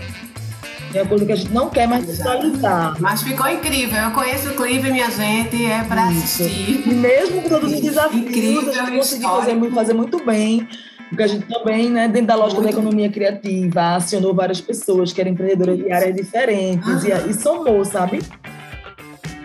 É 0.94 1.02
uma 1.02 1.08
coisa 1.08 1.26
que 1.26 1.32
a 1.32 1.36
gente 1.36 1.54
não 1.54 1.70
quer 1.70 1.88
mais 1.88 2.06
visualizar. 2.06 2.96
Mas 3.00 3.22
ficou 3.22 3.48
incrível. 3.48 3.98
Eu 3.98 4.12
conheço 4.12 4.50
o 4.50 4.56
clipe, 4.56 4.92
minha 4.92 5.10
gente, 5.10 5.66
é 5.66 5.84
para 5.84 6.10
assistir. 6.10 6.84
E 6.86 6.94
mesmo 6.94 7.42
com 7.42 7.50
todos 7.50 7.72
os 7.72 7.80
desafios, 7.80 8.24
incrível, 8.24 8.70
a 8.70 8.74
gente 8.74 8.98
conseguiu 8.98 9.30
fazer, 9.30 9.72
fazer 9.72 9.94
muito 9.94 10.26
bem. 10.26 10.68
Porque 11.12 11.24
a 11.24 11.28
gente 11.28 11.46
também, 11.46 11.90
né, 11.90 12.08
dentro 12.08 12.28
da 12.28 12.36
lógica 12.36 12.62
muito 12.62 12.74
da 12.74 12.80
economia 12.80 13.10
criativa, 13.10 13.96
acionou 13.96 14.34
várias 14.34 14.62
pessoas 14.62 15.12
que 15.12 15.20
eram 15.20 15.32
empreendedoras 15.32 15.78
de 15.78 15.92
áreas 15.92 16.16
diferentes 16.16 17.06
ah. 17.06 17.28
e, 17.28 17.32
e 17.32 17.34
somou, 17.34 17.84
sabe? 17.84 18.22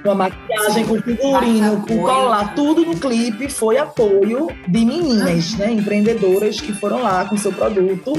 Com 0.01 0.13
a 0.13 0.15
maquiagem, 0.15 0.87
com 0.87 1.03
figurino, 1.03 1.85
com 1.85 1.99
colar, 1.99 2.55
tudo 2.55 2.85
no 2.85 2.97
clipe 2.97 3.51
foi 3.51 3.79
apoio 3.79 4.49
de 4.69 4.85
meninas, 4.85 5.55
ah. 5.55 5.65
né, 5.65 5.73
empreendedoras 5.73 6.61
que 6.61 6.73
foram 6.73 7.03
lá 7.03 7.25
com 7.25 7.37
seu 7.37 7.53
produto 7.53 8.13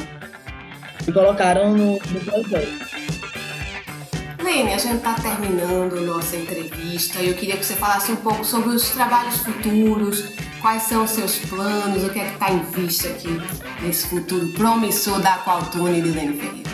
e 1.08 1.12
colocaram 1.14 1.72
no, 1.72 1.94
no 1.94 2.20
projeto. 2.26 3.17
Lene, 4.48 4.74
a 4.74 4.78
gente 4.78 4.96
está 4.96 5.14
terminando 5.16 6.00
nossa 6.06 6.38
entrevista 6.38 7.20
e 7.20 7.28
eu 7.28 7.34
queria 7.34 7.58
que 7.58 7.66
você 7.66 7.74
falasse 7.74 8.14
um 8.14 8.16
pouco 8.16 8.46
sobre 8.46 8.70
os 8.70 8.92
trabalhos 8.92 9.40
futuros, 9.40 10.24
quais 10.62 10.84
são 10.84 11.04
os 11.04 11.12
seus 11.12 11.38
planos, 11.40 12.06
o 12.06 12.10
que 12.10 12.20
é 12.20 12.24
que 12.24 12.34
está 12.34 12.50
em 12.50 12.64
vista 12.64 13.10
aqui 13.10 13.42
nesse 13.82 14.08
futuro 14.08 14.48
promissor 14.54 15.20
da 15.20 15.38
Qualtune 15.40 16.02
de 16.02 16.12
Lene 16.12 16.38
Ferreira. 16.38 16.70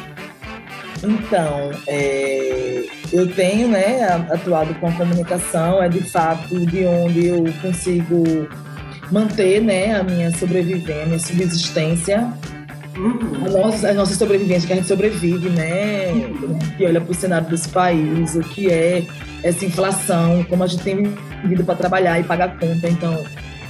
Então, 1.01 1.71
é, 1.87 2.85
eu 3.11 3.33
tenho 3.33 3.67
né, 3.67 4.03
atuado 4.31 4.75
com 4.75 4.89
a 4.89 4.91
comunicação, 4.91 5.81
é 5.81 5.89
de 5.89 6.01
fato 6.01 6.63
de 6.67 6.85
onde 6.85 7.25
eu 7.25 7.43
consigo 7.59 8.47
manter 9.11 9.63
né, 9.63 9.95
a 9.95 10.03
minha 10.03 10.31
sobrevivência, 10.37 11.05
minha 11.07 11.19
subsistência 11.19 12.31
Uhum. 12.95 13.45
A, 13.45 13.49
nossa, 13.49 13.89
a 13.89 13.93
nossa 13.93 14.15
sobrevivência, 14.15 14.67
que 14.67 14.73
a 14.73 14.75
gente 14.75 14.87
sobrevive, 14.87 15.49
né? 15.49 16.13
Que 16.77 16.85
olha 16.85 17.01
para 17.01 17.11
o 17.11 17.15
cenário 17.15 17.49
desse 17.49 17.69
país, 17.69 18.35
o 18.35 18.41
que 18.41 18.69
é 18.69 19.03
essa 19.41 19.65
inflação, 19.65 20.43
como 20.43 20.63
a 20.63 20.67
gente 20.67 20.83
tem 20.83 21.13
vivido 21.41 21.63
para 21.63 21.75
trabalhar 21.75 22.19
e 22.19 22.23
pagar 22.23 22.57
conta. 22.57 22.87
Então, 22.87 23.23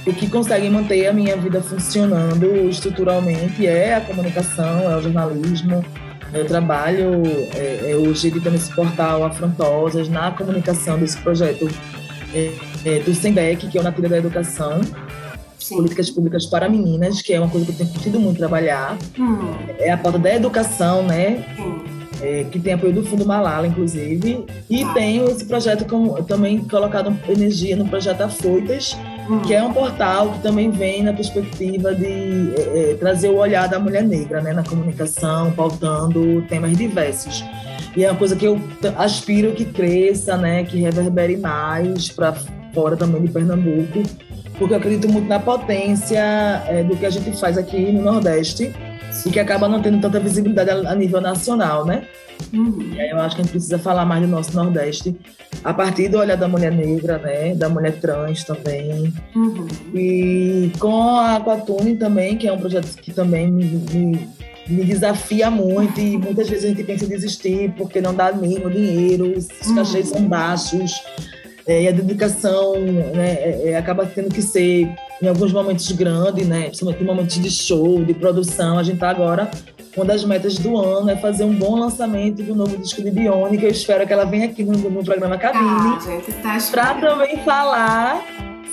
o 0.06 0.12
que 0.12 0.28
consegue 0.28 0.68
manter 0.68 1.06
a 1.06 1.12
minha 1.12 1.36
vida 1.36 1.62
funcionando 1.62 2.68
estruturalmente 2.68 3.66
é 3.66 3.94
a 3.94 4.00
comunicação, 4.02 4.90
é 4.90 4.96
o 4.96 5.02
jornalismo. 5.02 5.84
Eu 6.32 6.44
trabalho 6.44 7.22
é, 7.54 7.92
é, 7.92 7.96
hoje 7.96 8.28
editando 8.28 8.56
esse 8.56 8.74
portal 8.74 9.24
Afrontosas 9.24 10.08
na 10.08 10.32
comunicação 10.32 10.98
desse 10.98 11.16
projeto 11.18 11.68
é, 12.34 12.52
é, 12.84 12.98
do 12.98 13.14
SEMBEC, 13.14 13.68
que 13.68 13.78
é 13.78 13.80
o 13.80 13.84
Na 13.84 13.92
Trilha 13.92 14.08
da 14.08 14.18
Educação, 14.18 14.80
Sim. 15.64 15.76
políticas 15.76 16.10
públicas 16.10 16.44
para 16.44 16.68
meninas, 16.68 17.22
que 17.22 17.32
é 17.32 17.40
uma 17.40 17.48
coisa 17.48 17.64
que 17.64 17.72
eu 17.72 17.76
tenho 17.76 17.88
curtido 17.88 18.20
muito 18.20 18.36
trabalhar. 18.36 18.98
Hum. 19.18 19.54
É 19.78 19.90
a 19.90 19.96
pauta 19.96 20.18
da 20.18 20.34
educação, 20.34 21.02
né? 21.02 21.42
É, 22.20 22.44
que 22.44 22.58
tem 22.58 22.74
apoio 22.74 22.92
do 22.92 23.02
Fundo 23.02 23.24
Malala, 23.24 23.66
inclusive. 23.66 24.44
E 24.68 24.82
ah. 24.82 24.92
tenho 24.92 25.24
esse 25.24 25.46
projeto 25.46 25.86
com, 25.86 26.22
também 26.24 26.58
colocado 26.58 27.16
energia 27.26 27.76
no 27.76 27.88
projeto 27.88 28.20
Afoitas, 28.20 28.94
hum. 29.28 29.40
que 29.40 29.54
é 29.54 29.62
um 29.62 29.72
portal 29.72 30.32
que 30.32 30.42
também 30.42 30.70
vem 30.70 31.02
na 31.02 31.14
perspectiva 31.14 31.94
de 31.94 32.04
é, 32.04 32.90
é, 32.90 32.94
trazer 33.00 33.30
o 33.30 33.36
olhar 33.36 33.66
da 33.66 33.78
mulher 33.78 34.04
negra 34.04 34.42
né, 34.42 34.52
na 34.52 34.62
comunicação, 34.62 35.50
pautando 35.52 36.42
temas 36.42 36.76
diversos. 36.76 37.42
E 37.96 38.04
é 38.04 38.10
uma 38.10 38.18
coisa 38.18 38.36
que 38.36 38.44
eu 38.44 38.60
aspiro 38.98 39.52
que 39.52 39.64
cresça, 39.64 40.36
né, 40.36 40.62
que 40.64 40.76
reverbere 40.76 41.38
mais 41.38 42.10
para 42.10 42.34
fora 42.74 42.96
também 42.96 43.22
de 43.22 43.28
Pernambuco 43.28 44.02
porque 44.58 44.74
eu 44.74 44.78
acredito 44.78 45.08
muito 45.08 45.28
na 45.28 45.38
potência 45.38 46.18
é, 46.68 46.82
do 46.82 46.96
que 46.96 47.06
a 47.06 47.10
gente 47.10 47.38
faz 47.38 47.58
aqui 47.58 47.92
no 47.92 48.02
Nordeste 48.02 48.72
e 49.26 49.30
que 49.30 49.40
acaba 49.40 49.68
não 49.68 49.80
tendo 49.80 50.00
tanta 50.00 50.20
visibilidade 50.20 50.70
a, 50.70 50.90
a 50.90 50.94
nível 50.94 51.20
nacional, 51.20 51.84
né? 51.84 52.04
Uhum. 52.52 52.92
E 52.94 53.00
aí 53.00 53.10
eu 53.10 53.20
acho 53.20 53.36
que 53.36 53.42
a 53.42 53.44
gente 53.44 53.52
precisa 53.52 53.78
falar 53.78 54.04
mais 54.04 54.22
do 54.22 54.28
nosso 54.28 54.54
Nordeste 54.54 55.16
a 55.62 55.72
partir 55.72 56.08
do 56.08 56.18
olhar 56.18 56.36
da 56.36 56.48
mulher 56.48 56.72
negra, 56.72 57.18
né? 57.18 57.54
Da 57.54 57.68
mulher 57.68 57.98
trans 58.00 58.44
também. 58.44 59.12
Uhum. 59.34 59.66
E 59.94 60.70
com 60.78 61.16
a 61.16 61.36
Aquatune 61.36 61.96
também, 61.96 62.36
que 62.36 62.46
é 62.46 62.52
um 62.52 62.58
projeto 62.58 62.94
que 62.96 63.12
também 63.12 63.50
me, 63.50 63.64
me, 63.64 64.28
me, 64.68 64.84
desafia 64.84 65.50
muito 65.50 66.00
e 66.00 66.18
muitas 66.18 66.48
vezes 66.48 66.64
a 66.64 66.68
gente 66.68 66.84
pensa 66.84 67.04
em 67.04 67.08
desistir 67.08 67.72
porque 67.76 68.00
não 68.00 68.14
dá 68.14 68.32
mínimo 68.32 68.70
dinheiro, 68.70 69.32
os 69.36 69.48
uhum. 69.68 69.76
cachês 69.76 70.08
são 70.08 70.26
baixos 70.26 70.92
é, 71.66 71.82
e 71.82 71.88
a 71.88 71.92
dedicação 71.92 72.78
né, 72.78 73.32
é, 73.34 73.70
é, 73.70 73.76
acaba 73.76 74.04
tendo 74.04 74.32
que 74.32 74.42
ser, 74.42 74.88
em 75.22 75.26
alguns 75.26 75.52
momentos, 75.52 75.90
grande, 75.92 76.44
né, 76.44 76.66
principalmente 76.66 77.02
em 77.02 77.06
momentos 77.06 77.40
de 77.40 77.50
show, 77.50 78.04
de 78.04 78.12
produção. 78.12 78.78
A 78.78 78.82
gente 78.82 78.96
está 78.96 79.08
agora, 79.08 79.50
uma 79.96 80.04
das 80.04 80.24
metas 80.24 80.58
do 80.58 80.76
ano 80.76 81.10
é 81.10 81.16
fazer 81.16 81.44
um 81.44 81.54
bom 81.54 81.76
lançamento 81.76 82.42
do 82.42 82.54
novo 82.54 82.76
disco 82.76 83.02
de 83.02 83.10
Bione, 83.10 83.56
que 83.56 83.64
eu 83.64 83.70
espero 83.70 84.06
que 84.06 84.12
ela 84.12 84.24
venha 84.26 84.46
aqui 84.46 84.62
no, 84.62 84.76
no 84.76 85.02
programa 85.02 85.38
Cabine, 85.38 85.64
ah, 85.64 85.98
tá 86.42 86.58
para 86.70 86.94
também 86.94 87.38
falar 87.38 88.22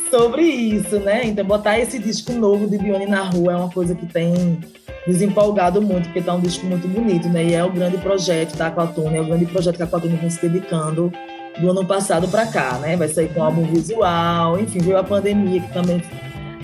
sobre 0.09 0.41
isso, 0.41 0.99
né? 0.99 1.21
Então, 1.23 1.45
botar 1.45 1.79
esse 1.79 1.97
disco 1.97 2.33
novo 2.33 2.67
de 2.67 2.77
Bione 2.77 3.05
na 3.05 3.21
rua 3.21 3.53
é 3.53 3.55
uma 3.55 3.69
coisa 3.69 3.95
que 3.95 4.05
tem 4.05 4.59
desempolgado 5.07 5.81
muito, 5.81 6.05
porque 6.05 6.21
tá 6.21 6.33
um 6.33 6.41
disco 6.41 6.65
muito 6.65 6.87
bonito, 6.89 7.29
né? 7.29 7.45
E 7.45 7.53
é 7.53 7.63
o 7.63 7.71
grande 7.71 7.97
projeto 7.97 8.57
da 8.57 8.67
Aquatune, 8.67 9.17
é 9.17 9.21
o 9.21 9.25
grande 9.25 9.45
projeto 9.45 9.77
que 9.77 9.81
a 9.81 9.85
Aquatune 9.85 10.17
vem 10.17 10.29
se 10.29 10.41
dedicando 10.41 11.11
do 11.59 11.69
ano 11.69 11.85
passado 11.85 12.27
para 12.27 12.45
cá, 12.45 12.73
né? 12.79 12.95
Vai 12.95 13.07
sair 13.07 13.33
com 13.33 13.43
álbum 13.43 13.63
visual, 13.65 14.59
enfim, 14.59 14.79
veio 14.79 14.97
a 14.97 15.03
pandemia 15.03 15.61
que 15.61 15.73
também 15.73 16.01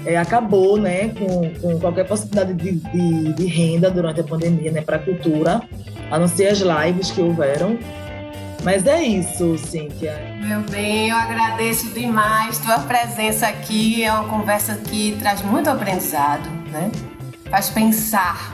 é, 0.05 0.17
acabou, 0.17 0.77
né, 0.77 1.09
com, 1.09 1.53
com 1.59 1.79
qualquer 1.79 2.07
possibilidade 2.07 2.53
de, 2.53 2.71
de, 2.71 3.33
de, 3.33 3.45
renda 3.45 3.91
durante 3.91 4.21
a 4.21 4.23
pandemia, 4.23 4.71
né, 4.71 4.81
para 4.81 4.95
a 4.95 4.99
cultura, 4.99 5.61
a 6.09 6.17
não 6.17 6.27
ser 6.27 6.47
as 6.47 6.59
lives 6.59 7.11
que 7.11 7.21
houveram. 7.21 7.77
Mas 8.63 8.85
é 8.85 9.01
isso, 9.01 9.57
Cíntia. 9.57 10.17
Meu 10.41 10.61
bem, 10.61 11.09
eu 11.09 11.15
agradeço 11.15 11.89
demais 11.89 12.57
tua 12.59 12.79
presença 12.79 13.47
aqui. 13.47 14.03
É 14.03 14.11
uma 14.11 14.27
conversa 14.27 14.75
que 14.75 15.15
traz 15.19 15.41
muito 15.41 15.69
aprendizado, 15.69 16.49
né? 16.71 16.89
Faz 17.49 17.69
pensar 17.69 18.53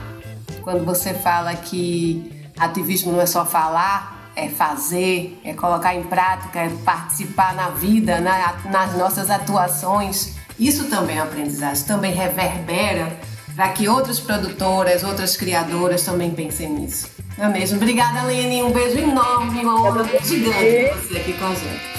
quando 0.61 0.83
você 0.83 1.13
fala 1.13 1.53
que 1.55 2.31
ativismo 2.59 3.11
não 3.11 3.21
é 3.21 3.25
só 3.25 3.45
falar, 3.45 4.12
é 4.35 4.49
fazer, 4.49 5.39
é 5.43 5.53
colocar 5.53 5.95
em 5.95 6.03
prática, 6.03 6.59
é 6.59 6.69
participar 6.83 7.53
na 7.55 7.69
vida, 7.69 8.19
na, 8.19 8.55
nas 8.65 8.97
nossas 8.97 9.29
atuações. 9.29 10.33
Isso 10.59 10.85
também 10.85 11.17
é 11.17 11.21
aprendizagem, 11.21 11.83
também 11.85 12.13
reverbera 12.13 13.11
para 13.55 13.69
que 13.69 13.87
outras 13.87 14.19
produtoras, 14.19 15.03
outras 15.03 15.37
criadoras 15.37 16.03
também 16.03 16.31
pensem 16.31 16.69
nisso. 16.69 17.07
Não 17.37 17.45
é 17.45 17.49
mesmo? 17.49 17.77
Obrigada, 17.77 18.23
Lene. 18.23 18.63
Um 18.63 18.71
beijo 18.71 18.97
enorme, 18.97 19.61
uma 19.61 19.81
honra 19.81 20.03
gigante 20.23 20.93
você 21.01 21.17
aqui 21.17 21.33
com 21.33 21.45
a 21.45 21.55
gente. 21.55 21.93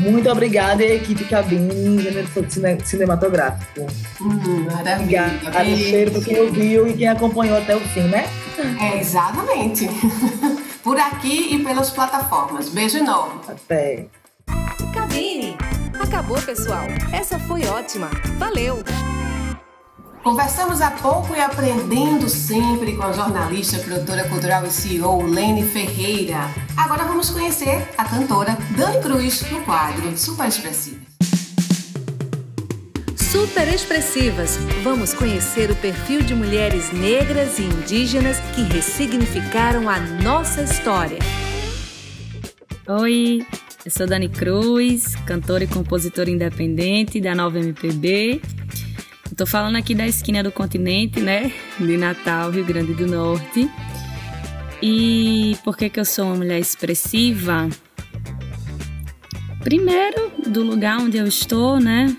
Muito 0.00 0.30
obrigada, 0.30 0.82
equipe 0.82 1.24
Cabine, 1.24 2.00
gênero 2.00 2.28
cinematográfico. 2.84 3.86
Hum, 4.20 4.66
maravilha. 4.72 5.26
Obrigada, 5.26 5.76
cheiro 5.76 6.10
para 6.12 6.20
quem 6.22 6.40
ouviu 6.40 6.86
e 6.88 6.94
quem 6.94 7.08
acompanhou 7.08 7.58
até 7.58 7.76
o 7.76 7.80
fim, 7.80 8.04
né? 8.04 8.26
É, 8.80 8.98
exatamente. 8.98 9.88
por 10.82 10.98
aqui 10.98 11.54
e 11.54 11.64
pelas 11.64 11.90
plataformas. 11.90 12.68
Beijo 12.68 12.98
enorme. 12.98 13.40
Até. 13.48 14.06
Cabine! 14.92 15.56
Acabou, 16.00 16.40
pessoal. 16.42 16.84
Essa 17.12 17.38
foi 17.38 17.66
ótima. 17.66 18.10
Valeu! 18.38 18.82
Conversamos 20.22 20.82
há 20.82 20.90
pouco 20.90 21.34
e 21.34 21.40
aprendendo 21.40 22.28
sempre 22.28 22.94
com 22.94 23.04
a 23.04 23.12
jornalista, 23.12 23.78
produtora 23.78 24.28
cultural 24.28 24.66
e 24.66 24.70
CEO 24.70 25.22
Lene 25.22 25.66
Ferreira. 25.66 26.40
Agora 26.76 27.04
vamos 27.04 27.30
conhecer 27.30 27.88
a 27.96 28.04
cantora 28.04 28.56
Dani 28.76 29.00
Cruz 29.00 29.50
no 29.50 29.62
quadro 29.64 30.16
Super 30.18 30.48
Expressiva. 30.48 31.09
Super 33.30 33.72
expressivas, 33.72 34.56
vamos 34.82 35.14
conhecer 35.14 35.70
o 35.70 35.76
perfil 35.76 36.20
de 36.20 36.34
mulheres 36.34 36.90
negras 36.92 37.60
e 37.60 37.62
indígenas 37.62 38.40
que 38.56 38.62
ressignificaram 38.62 39.88
a 39.88 40.00
nossa 40.00 40.62
história. 40.62 41.20
Oi, 42.88 43.46
eu 43.84 43.90
sou 43.92 44.04
Dani 44.04 44.28
Cruz, 44.28 45.14
cantora 45.26 45.62
e 45.62 45.68
compositora 45.68 46.28
independente 46.28 47.20
da 47.20 47.32
Nova 47.32 47.60
MPB 47.60 48.42
Estou 49.30 49.46
falando 49.46 49.76
aqui 49.76 49.94
da 49.94 50.08
esquina 50.08 50.42
do 50.42 50.50
continente, 50.50 51.20
né? 51.20 51.52
De 51.78 51.96
Natal, 51.96 52.50
Rio 52.50 52.64
Grande 52.64 52.94
do 52.94 53.06
Norte. 53.06 53.70
E 54.82 55.56
por 55.62 55.76
que, 55.76 55.88
que 55.88 56.00
eu 56.00 56.04
sou 56.04 56.26
uma 56.26 56.34
mulher 56.34 56.58
expressiva? 56.58 57.68
Primeiro, 59.62 60.32
do 60.48 60.64
lugar 60.64 60.98
onde 60.98 61.16
eu 61.16 61.28
estou, 61.28 61.78
né? 61.78 62.12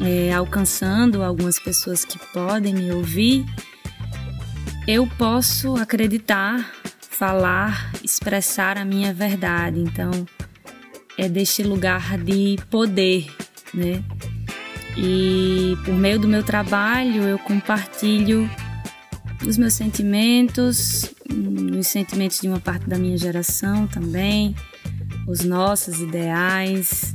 É, 0.00 0.32
alcançando 0.32 1.22
algumas 1.22 1.58
pessoas 1.58 2.04
que 2.04 2.18
podem 2.32 2.74
me 2.74 2.90
ouvir, 2.90 3.44
eu 4.86 5.06
posso 5.18 5.76
acreditar, 5.76 6.72
falar, 7.00 7.92
expressar 8.02 8.76
a 8.76 8.84
minha 8.84 9.14
verdade. 9.14 9.80
Então, 9.80 10.10
é 11.16 11.28
deste 11.28 11.62
lugar 11.62 12.18
de 12.18 12.58
poder, 12.70 13.32
né? 13.72 14.02
E 14.96 15.76
por 15.84 15.94
meio 15.94 16.18
do 16.18 16.28
meu 16.28 16.42
trabalho 16.42 17.22
eu 17.22 17.38
compartilho 17.38 18.48
os 19.46 19.58
meus 19.58 19.74
sentimentos, 19.74 21.12
os 21.78 21.86
sentimentos 21.86 22.40
de 22.40 22.48
uma 22.48 22.60
parte 22.60 22.88
da 22.88 22.96
minha 22.96 23.18
geração 23.18 23.86
também, 23.86 24.54
os 25.26 25.44
nossos 25.44 26.00
ideais, 26.00 27.14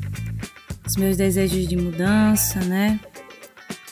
os 0.89 0.95
meus 0.95 1.17
desejos 1.17 1.67
de 1.67 1.77
mudança, 1.77 2.59
né? 2.61 2.99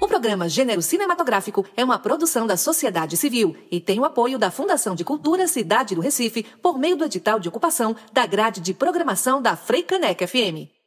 O 0.00 0.08
programa 0.08 0.48
Gênero 0.48 0.82
Cinematográfico 0.82 1.64
é 1.76 1.84
uma 1.84 1.96
produção 1.96 2.44
da 2.44 2.56
sociedade 2.56 3.16
civil 3.16 3.56
e 3.70 3.78
tem 3.80 4.00
o 4.00 4.04
apoio 4.04 4.36
da 4.36 4.50
Fundação 4.50 4.96
de 4.96 5.04
Cultura 5.04 5.46
Cidade 5.46 5.94
do 5.94 6.00
Recife 6.00 6.44
por 6.60 6.76
meio 6.76 6.96
do 6.96 7.04
edital 7.04 7.38
de 7.38 7.48
ocupação 7.48 7.94
da 8.12 8.26
grade 8.26 8.60
de 8.60 8.74
programação 8.74 9.40
da 9.40 9.54
Freicanec 9.54 10.26
FM. 10.26 10.83